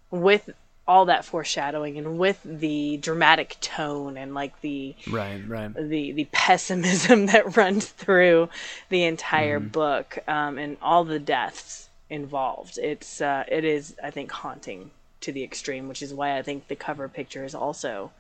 [0.10, 0.52] with
[0.88, 5.74] all that foreshadowing and with the dramatic tone and like the Right, right.
[5.74, 8.50] the the pessimism that runs through
[8.90, 12.78] the entire book um, and all the deaths involved.
[12.78, 16.68] It's uh, it is I think haunting to the extreme, which is why I think
[16.68, 18.12] the cover picture is also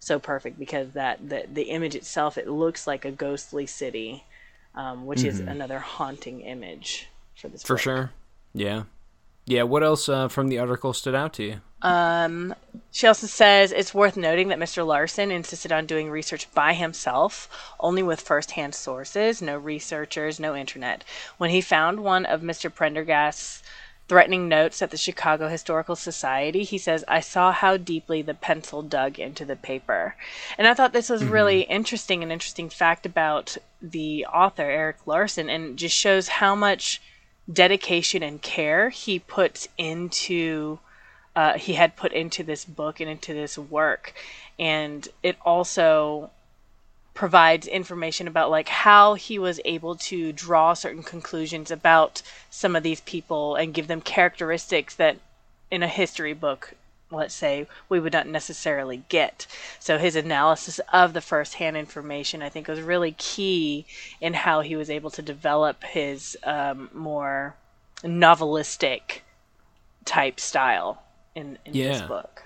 [0.00, 4.24] so perfect because that the the image itself it looks like a ghostly city,
[4.74, 7.80] um, which is another haunting image for this For book.
[7.82, 8.10] sure.
[8.54, 8.84] Yeah.
[9.48, 9.62] Yeah.
[9.62, 11.60] What else uh, from the article stood out to you?
[12.90, 14.86] She also says it's worth noting that Mr.
[14.86, 17.48] Larson insisted on doing research by himself,
[17.80, 21.04] only with first-hand sources, no researchers, no internet.
[21.38, 22.72] When he found one of Mr.
[22.72, 23.62] Prendergast's
[24.08, 28.82] threatening notes at the Chicago Historical Society, he says, I saw how deeply the pencil
[28.82, 30.16] dug into the paper.
[30.56, 35.48] And I thought this was really interesting, an interesting fact about the author, Erik Larson,
[35.48, 37.00] and just shows how much
[37.50, 40.78] dedication and care he puts into
[41.36, 44.12] uh, he had put into this book and into this work.
[44.58, 46.30] And it also
[47.14, 52.82] provides information about like how he was able to draw certain conclusions about some of
[52.82, 55.16] these people and give them characteristics that
[55.70, 56.74] in a history book
[57.10, 59.46] let's say we would not necessarily get.
[59.78, 63.86] So his analysis of the first-hand information i think was really key
[64.20, 67.54] in how he was able to develop his um, more
[68.02, 69.20] novelistic
[70.04, 71.02] type style
[71.34, 72.44] in, in this book.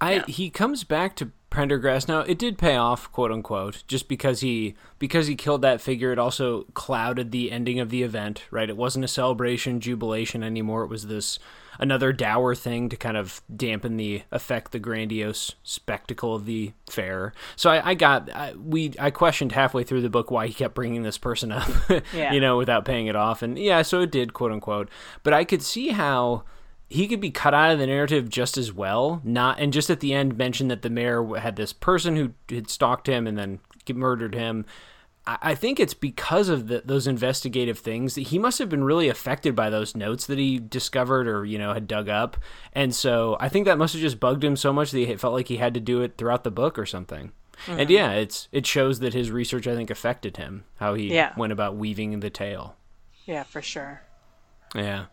[0.00, 2.08] I he comes back to Prendergast.
[2.08, 6.12] Now it did pay off, quote unquote, just because he because he killed that figure.
[6.12, 8.44] It also clouded the ending of the event.
[8.50, 8.68] Right?
[8.68, 10.82] It wasn't a celebration, jubilation anymore.
[10.84, 11.38] It was this
[11.80, 17.32] another dour thing to kind of dampen the effect, the grandiose spectacle of the fair.
[17.56, 20.74] So I, I got I, we I questioned halfway through the book why he kept
[20.74, 21.68] bringing this person up,
[22.12, 22.32] Yeah.
[22.32, 23.40] you know, without paying it off.
[23.42, 24.90] And yeah, so it did, quote unquote.
[25.22, 26.42] But I could see how
[26.88, 29.20] he could be cut out of the narrative just as well.
[29.24, 32.70] Not and just at the end mention that the mayor had this person who had
[32.70, 33.60] stalked him and then
[33.94, 34.64] murdered him.
[35.26, 38.84] I I think it's because of the, those investigative things that he must have been
[38.84, 42.36] really affected by those notes that he discovered or you know had dug up,
[42.72, 45.34] and so I think that must have just bugged him so much that he felt
[45.34, 47.32] like he had to do it throughout the book or something.
[47.66, 47.92] And hmm.
[47.92, 51.32] yeah, it's it shows that his research I think affected him how he Yeah.
[51.36, 52.76] went about weaving the tale.
[53.26, 54.00] yeah for sure
[54.74, 55.06] Yeah.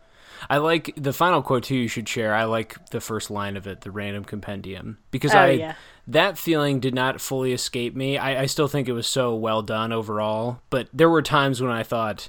[0.50, 2.34] I like the final quote too you should share.
[2.34, 4.98] I like the first line of it, the random compendium.
[5.10, 5.74] Because Oh, I yeah.
[6.06, 8.18] that feeling did not fully escape me.
[8.18, 10.60] I, I still think it was so well done overall.
[10.70, 12.28] But there were times when I thought,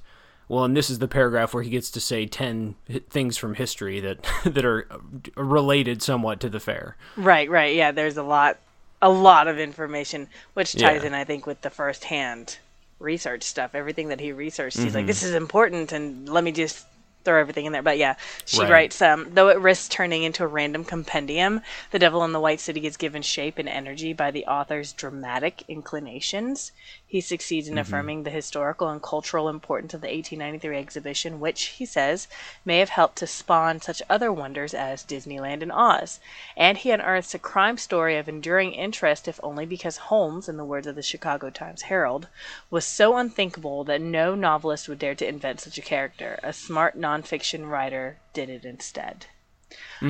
[0.49, 2.76] well, and this is the paragraph where he gets to say 10
[3.10, 4.88] things from history that that are
[5.36, 6.95] related somewhat to the fair.
[7.16, 7.76] Right, right.
[7.76, 8.58] Yeah, there's a lot
[9.01, 11.08] a lot of information which ties Yeah.
[11.10, 12.58] in I think with the first-hand
[12.99, 13.76] research stuff.
[13.76, 15.08] Everything that he researched, he's like mm-hmm.
[15.08, 16.88] this is important and let me just
[17.28, 17.84] throw everything in there.
[17.84, 18.15] But yeah,
[18.45, 18.71] she Right.
[18.71, 21.61] writes um though it risks turning into a random compendium,
[21.91, 25.63] The Devil in the White City is given shape and energy by the author's dramatic
[25.67, 26.71] inclinations.
[27.09, 31.86] He succeeds in affirming the historical and cultural importance of the 1893 exhibition, which, he
[31.86, 32.28] says,
[32.65, 36.19] may have helped to spawn such other wonders as Disneyland and Oz.
[36.57, 40.65] And he unearths a crime story of enduring interest, if only because Holmes, in the
[40.65, 42.28] words of the Chicago Times Herald,
[42.69, 46.38] was so unthinkable that no novelist would dare to invent such a character.
[46.43, 49.26] A smart nonfiction writer did it instead.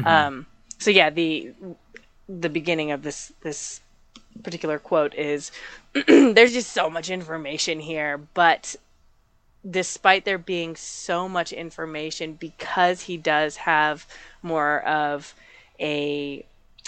[0.06, 0.46] Um,
[0.78, 1.54] so yeah, the
[2.28, 3.82] the beginning of this this
[4.44, 5.52] particular quote is
[6.08, 8.76] there's just so much information here, but
[9.70, 14.06] despite there being so much information, because he does have
[14.44, 15.34] more of
[15.80, 16.46] a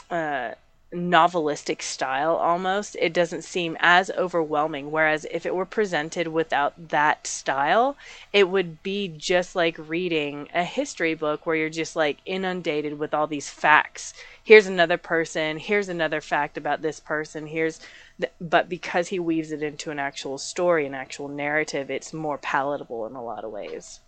[0.10, 0.52] uh,
[0.94, 4.92] novelistic style almost, it doesn't seem as overwhelming.
[4.92, 7.96] Whereas if it were presented without that style,
[8.34, 13.14] it would be just like reading a history book where you're just like inundated with
[13.14, 14.14] all these facts.
[14.44, 17.80] Here's another person, here's another fact about this person, here's.
[18.20, 22.38] th- But because he weaves it into an actual story, an actual narrative, it's more
[22.40, 24.00] palatable in a lot of ways.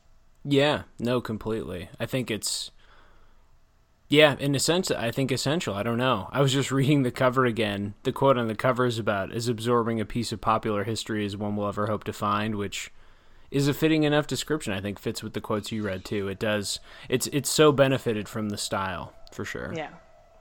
[0.44, 1.90] Yeah, no, completely.
[2.00, 2.72] I think it's
[4.12, 5.74] yeah, in a sense, I think essential.
[5.74, 6.28] I don't know.
[6.34, 7.94] I was just reading the cover again.
[8.04, 11.38] The quote on the cover is about as absorbing a piece of popular history as
[11.38, 12.92] one will ever hope to find, which
[13.52, 14.74] is a fitting enough description.
[14.74, 16.28] I think fits with the quotes you read too.
[16.28, 16.82] It does.
[17.08, 19.74] It's it's so benefited from the style for sure.
[19.74, 19.92] Yeah,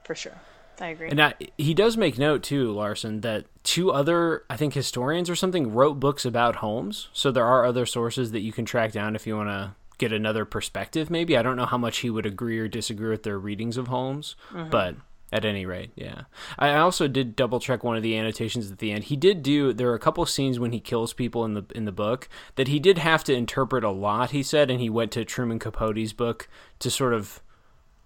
[0.03, 0.35] for sure.
[0.81, 1.09] I agree.
[1.09, 5.35] And I, he does make note too, Larson, that two other, I think, historians or
[5.35, 7.07] something wrote books about Holmes.
[7.13, 10.11] So there are other sources that you can track down if you want to get
[10.11, 11.09] another perspective.
[11.09, 13.87] Maybe I don't know how much he would agree or disagree with their readings of
[13.87, 14.69] Holmes, mm-hmm.
[14.69, 14.95] but
[15.31, 16.23] at any rate, yeah.
[16.59, 19.05] I also did double check one of the annotations at the end.
[19.05, 19.71] He did do.
[19.71, 22.67] There are a couple scenes when he kills people in the in the book that
[22.67, 24.31] he did have to interpret a lot.
[24.31, 26.49] He said, and he went to Truman Capote's book
[26.79, 27.41] to sort of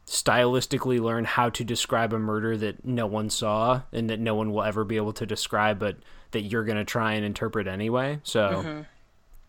[0.06, 4.52] stylistically learn how to describe a murder that no one saw and that no one
[4.52, 5.98] will ever be able to describe but
[6.30, 8.82] that you're going to try and interpret anyway so mm-hmm.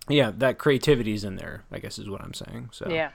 [0.09, 2.89] Yeah that creativity's in there i guess is what i'm saying so.
[2.89, 3.11] Yeah.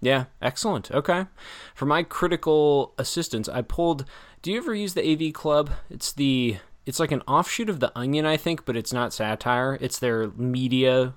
[0.00, 1.26] yeah excellent okay.
[1.74, 4.04] For my critical assistance i pulled
[4.42, 5.70] do you ever use the av club?
[5.88, 9.78] It's the it's like an offshoot of the onion i think but it's not satire.
[9.80, 11.14] It's their media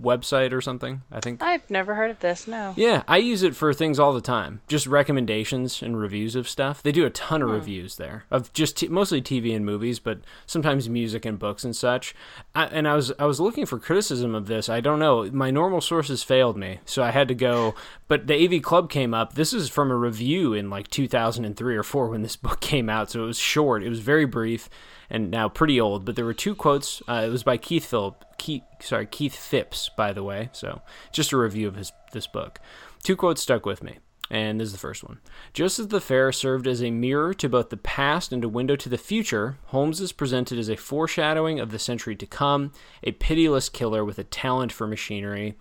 [0.00, 2.46] website or something i think I've never heard of this.
[2.46, 2.72] No.
[2.76, 4.60] yeah, I use it for things all the time.
[4.68, 6.82] Just recommendations and reviews of stuff.
[6.82, 10.20] They do a ton of reviews there of just t- mostly TV and movies, but
[10.46, 12.14] sometimes music and books and such.
[12.54, 14.68] I, and I was I was looking for criticism of this.
[14.68, 15.28] I don't know.
[15.32, 17.74] My normal sources failed me, so I had to go.
[18.08, 19.34] But the AV Club came up.
[19.34, 23.10] This is from a review in like 2003 or four when this book came out,
[23.10, 23.82] so it was short.
[23.82, 24.68] It was very brief
[25.10, 26.04] and now pretty old.
[26.04, 27.02] But there were two quotes.
[27.06, 28.24] Uh, it was by Keith Philip.
[28.42, 30.50] Keith, sorry, Keith Phipps, by the way.
[30.50, 30.82] So
[31.12, 32.58] just a review of his this book.
[33.04, 33.98] Two quotes stuck with me.
[34.32, 35.20] And this is the first one.
[35.52, 38.74] Just as the fair served as a mirror to both the past and a window
[38.74, 42.72] to the future, Holmes is presented as a foreshadowing of the century to come,
[43.04, 45.54] a pitiless killer with a talent for machinery.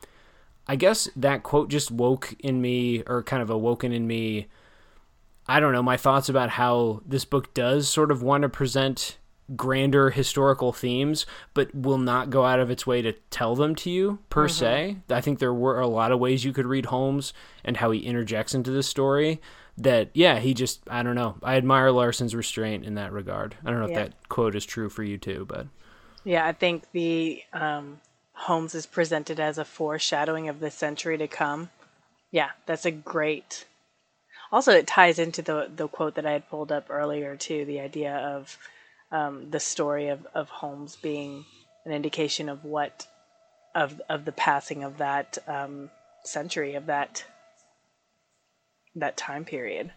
[0.67, 4.47] I guess that quote just woke in me, or kind of awoken in me,
[5.47, 9.17] I don't know, my thoughts about how this book does sort of want to present
[9.55, 13.89] grander historical themes, but will not go out of its way to tell them to
[13.89, 14.97] you per se.
[15.09, 17.33] I think there were a lot of ways you could read Holmes
[17.63, 19.41] and how he interjects into the story.
[19.77, 21.37] That yeah, he just I don't know.
[21.41, 23.55] I admire Larson's restraint in that regard.
[23.65, 23.99] I don't know Yeah.
[23.99, 25.67] if that quote is true for you too, but
[26.23, 28.01] Yeah, I think the um,
[28.33, 31.69] Holmes is presented as a foreshadowing of the century to come.
[32.31, 33.65] Yeah, that's a great.
[34.51, 37.63] Also, it ties into the the quote that I had pulled up earlier too.
[37.65, 38.57] The idea of
[39.12, 41.45] um, the story of, of Holmes being
[41.86, 43.07] an indication of what
[43.74, 45.89] of of the passing of that um,
[46.24, 47.24] century of that
[48.95, 49.91] that time period.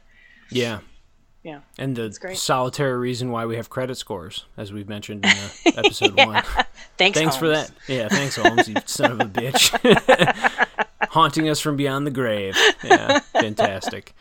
[0.51, 0.81] yeah.
[1.43, 6.17] Yeah, And the solitary reason why we have credit scores, as we've mentioned in episode
[6.17, 6.43] one.
[6.97, 7.19] thanks.
[7.19, 7.71] Thanks for that.
[7.87, 9.69] Yeah, thanks, Holmes, you son of a bitch.
[11.11, 12.57] Haunting us from beyond the grave.
[12.83, 14.15] Yeah, fantastic.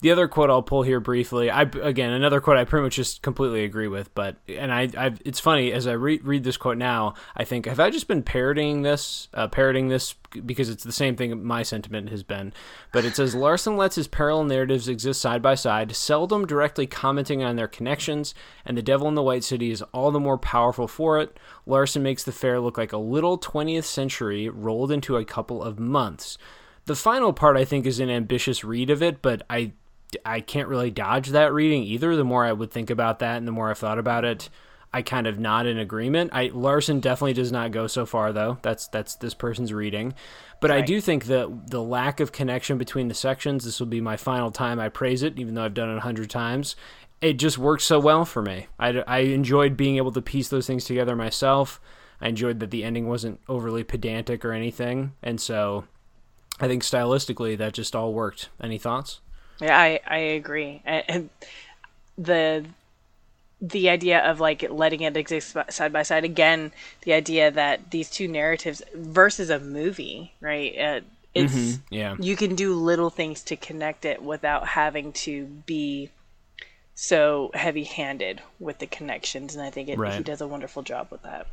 [0.00, 1.50] The other quote I'll pull here briefly.
[1.50, 4.14] I again another quote I pretty much just completely agree with.
[4.14, 7.14] But and I, I it's funny as I re- read this quote now.
[7.36, 10.14] I think have I just been parroting this, uh, parroting this
[10.44, 12.52] because it's the same thing my sentiment has been.
[12.92, 17.42] But it says Larson lets his parallel narratives exist side by side, seldom directly commenting
[17.42, 18.34] on their connections,
[18.64, 21.38] and the Devil in the White City is all the more powerful for it.
[21.66, 25.78] Larson makes the fair look like a little 20th century rolled into a couple of
[25.78, 26.38] months.
[26.86, 29.72] The final part I think is an ambitious read of it, but I
[30.24, 32.16] I can't really dodge that reading either.
[32.16, 34.48] The more I would think about that and the more I've thought about it,
[34.92, 36.30] I kind of nod in agreement.
[36.32, 38.58] I Larson definitely does not go so far though.
[38.62, 40.14] That's that's this person's reading.
[40.60, 40.82] But right.
[40.82, 44.16] I do think that the lack of connection between the sections, this will be my
[44.16, 46.76] final time I praise it, even though I've done it a hundred times.
[47.20, 48.68] It just works so well for me.
[48.78, 51.80] I, I enjoyed being able to piece those things together myself.
[52.20, 55.14] I enjoyed that the ending wasn't overly pedantic or anything.
[55.22, 55.84] And so
[56.60, 58.50] I think stylistically that just all worked.
[58.62, 59.20] Any thoughts?
[59.60, 60.82] Yeah, I I agree.
[60.84, 61.30] And
[62.18, 62.64] the
[63.60, 68.10] the idea of like letting it exist side by side again, the idea that these
[68.10, 70.78] two narratives versus a movie, right?
[70.78, 71.00] Uh,
[71.34, 71.94] it's mm-hmm.
[71.94, 72.16] yeah.
[72.18, 76.10] You can do little things to connect it without having to be
[76.94, 80.14] so heavy-handed with the connections, and I think it, right.
[80.14, 81.48] he does a wonderful job with that.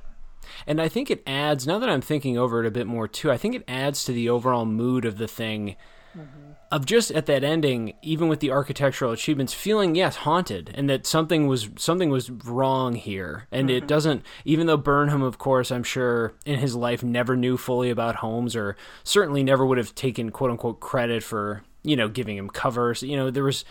[0.68, 3.32] And I think it adds, now that I'm thinking over it a bit more too,
[3.32, 5.78] I think it adds to the overall mood of the thing
[6.18, 6.51] Mm-hmm.
[6.72, 11.06] Of just at that ending, even with the architectural achievements, feeling yes haunted, and that
[11.06, 13.84] something was something was wrong here, and mm-hmm.
[13.84, 14.26] it doesn't.
[14.46, 18.56] Even though Burnham, of course, I'm sure in his life never knew fully about Holmes,
[18.56, 23.04] or certainly never would have taken quote unquote credit for you know giving him covers.
[23.04, 23.66] You know there was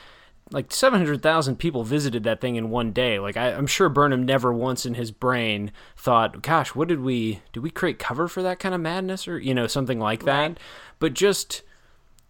[0.52, 3.18] like 700,000 people visited that thing in one day.
[3.18, 7.40] Like I, am sure Burnham never once in his brain thought, "Gosh, what did we
[7.52, 10.48] did we create cover for that kind of madness or you know something like that?"
[10.48, 10.58] Right.
[10.98, 11.62] But just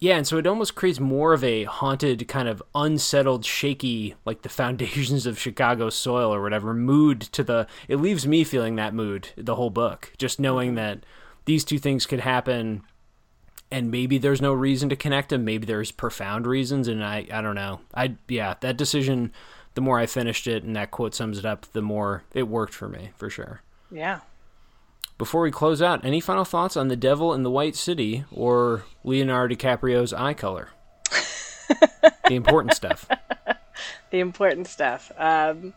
[0.01, 4.41] yeah, and so it almost creates more of a haunted, kind of unsettled, shaky, like
[4.41, 7.67] the foundations of Chicago soil or whatever mood to the.
[7.87, 11.05] It leaves me feeling that mood the whole book, just knowing that
[11.45, 12.83] these two things could happen,
[13.71, 15.45] and maybe there's no reason to connect them.
[15.45, 17.81] Maybe there's profound reasons, and I, I don't know.
[17.95, 19.33] I, yeah, that decision.
[19.75, 22.75] The more I finished it, and that quote sums it up, the more it worked
[22.75, 23.63] for me for sure.
[23.89, 24.19] Yeah,
[25.21, 28.85] before we close out, any final thoughts on The Devil in the White City or
[29.05, 30.71] Leonardo DiCaprio's eye color?
[32.27, 33.07] the important stuff.
[34.11, 35.13] The important stuff.
[35.19, 35.75] Um,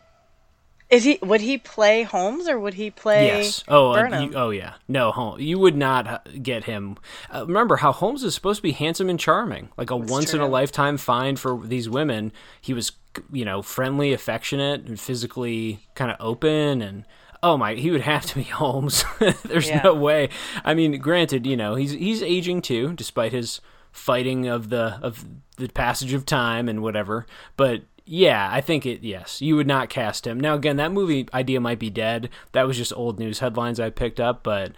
[0.88, 1.18] is he?
[1.20, 3.26] Would he play Holmes or would he play?
[3.26, 3.62] Yes.
[3.68, 4.76] Oh, uh, you, oh yeah.
[4.88, 5.42] No, Holmes.
[5.42, 6.96] You would not get him.
[7.30, 10.40] Uh, remember how Holmes is supposed to be handsome and charming, like a once in
[10.40, 12.32] a lifetime find for these women.
[12.62, 12.92] He was,
[13.30, 17.04] you know, friendly, affectionate, and physically kind of open and
[17.44, 19.04] oh my, he would have to be Holmes.
[19.44, 19.82] There's yeah.
[19.84, 20.30] no way.
[20.64, 23.60] I mean, granted, you know, he's he's aging too, despite his
[23.92, 25.24] fighting of the of
[25.56, 27.26] the passage of time and whatever.
[27.56, 29.02] But yeah, I think it.
[29.02, 30.40] Yes, you would not cast him.
[30.40, 32.30] Now, again, that movie idea might be dead.
[32.52, 34.42] That was just old news headlines I picked up.
[34.42, 34.72] But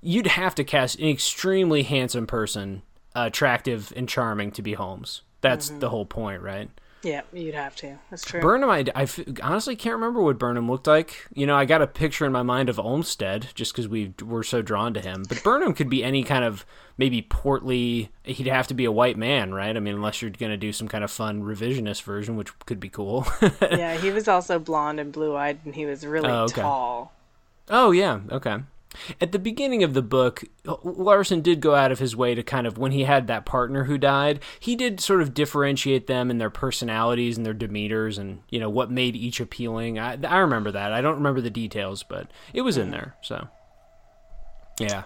[0.00, 2.82] you'd have to cast an extremely handsome person,
[3.14, 5.22] attractive and charming, to be Holmes.
[5.40, 5.80] That's mm-hmm.
[5.80, 6.70] the whole point, right?
[7.02, 7.98] Yeah, you'd have to.
[8.10, 8.42] That's true.
[8.42, 9.08] Burnham, I, I
[9.42, 11.26] honestly can't remember what Burnham looked like.
[11.32, 14.42] You know, I got a picture in my mind of Olmsted just because we were
[14.42, 15.24] so drawn to him.
[15.28, 16.66] But Burnham could be any kind of
[16.98, 18.10] maybe portly.
[18.24, 19.74] He'd have to be a white man, right?
[19.74, 22.80] I mean, unless you're going to do some kind of fun revisionist version, which could
[22.80, 23.26] be cool.
[23.62, 26.60] yeah, he was also blonde and blue eyed, and he was really oh, okay.
[26.60, 27.12] tall.
[27.70, 28.58] Oh yeah, okay.
[29.20, 30.44] At the beginning of the book,
[30.82, 33.84] Larson did go out of his way to kind of, when he had that partner
[33.84, 38.40] who died, he did sort of differentiate them in their personalities and their demeanors and,
[38.48, 39.98] you know, what made each appealing.
[39.98, 40.92] I, I remember that.
[40.92, 42.92] I don't remember the details, but it was in mm.
[42.92, 43.48] there, so.
[44.80, 45.04] Yeah.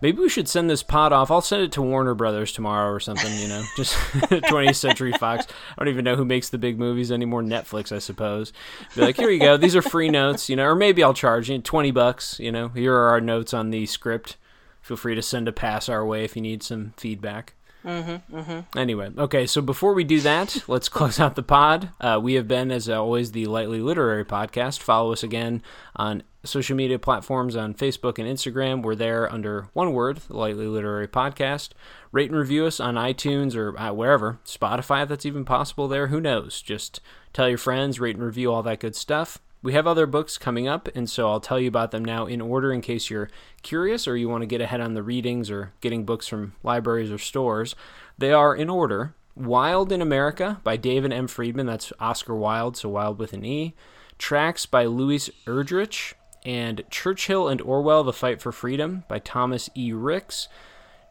[0.00, 1.30] Maybe we should send this pod off.
[1.30, 5.46] I'll send it to Warner Brothers tomorrow or something, you know, just 20th Century Fox.
[5.76, 7.42] I don't even know who makes the big movies anymore.
[7.42, 8.52] Netflix, I suppose.
[8.94, 9.56] Be like, here you go.
[9.56, 12.68] These are free notes, you know, or maybe I'll charge you 20 bucks, you know.
[12.68, 14.36] Here are our notes on the script.
[14.82, 17.54] Feel free to send a pass our way if you need some feedback.
[17.86, 18.78] Mm-hmm, mm-hmm.
[18.78, 21.90] Anyway, okay, so before we do that, let's close out the pod.
[22.00, 24.80] Uh, we have been, as always, the Lightly Literary Podcast.
[24.80, 25.62] Follow us again
[25.94, 28.82] on social media platforms on Facebook and Instagram.
[28.82, 31.70] We're there under one word, the Lightly Literary Podcast.
[32.10, 34.38] Rate and review us on iTunes or uh, wherever.
[34.44, 36.08] Spotify, if that's even possible there.
[36.08, 36.62] Who knows?
[36.62, 37.00] Just
[37.32, 39.38] tell your friends, rate and review, all that good stuff.
[39.62, 42.40] We have other books coming up, and so I'll tell you about them now in
[42.40, 43.30] order in case you're
[43.62, 47.10] curious or you want to get ahead on the readings or getting books from libraries
[47.10, 47.74] or stores.
[48.16, 51.26] They are in order Wilde in America by David M.
[51.26, 53.74] Friedman, that's Oscar Wilde, so Wild with an E.
[54.18, 56.14] Tracks by Louise Erdrich,
[56.44, 59.92] and Churchill and Orwell The Fight for Freedom by Thomas E.
[59.92, 60.48] Ricks.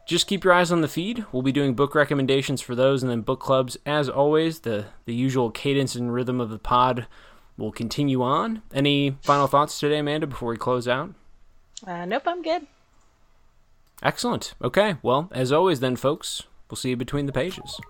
[0.06, 1.26] just keep your eyes on the feed.
[1.30, 3.76] We'll be doing book recommendations for those and then book clubs.
[3.84, 7.06] As always, the, the usual cadence and rhythm of the pod
[7.56, 8.62] will continue on.
[8.72, 11.14] Any final thoughts today, Amanda, before we close out?
[11.86, 12.66] Uh, nope, I'm good.
[14.02, 14.54] Excellent.
[14.62, 17.80] Okay, well, as always, then, folks, we'll see you between the pages.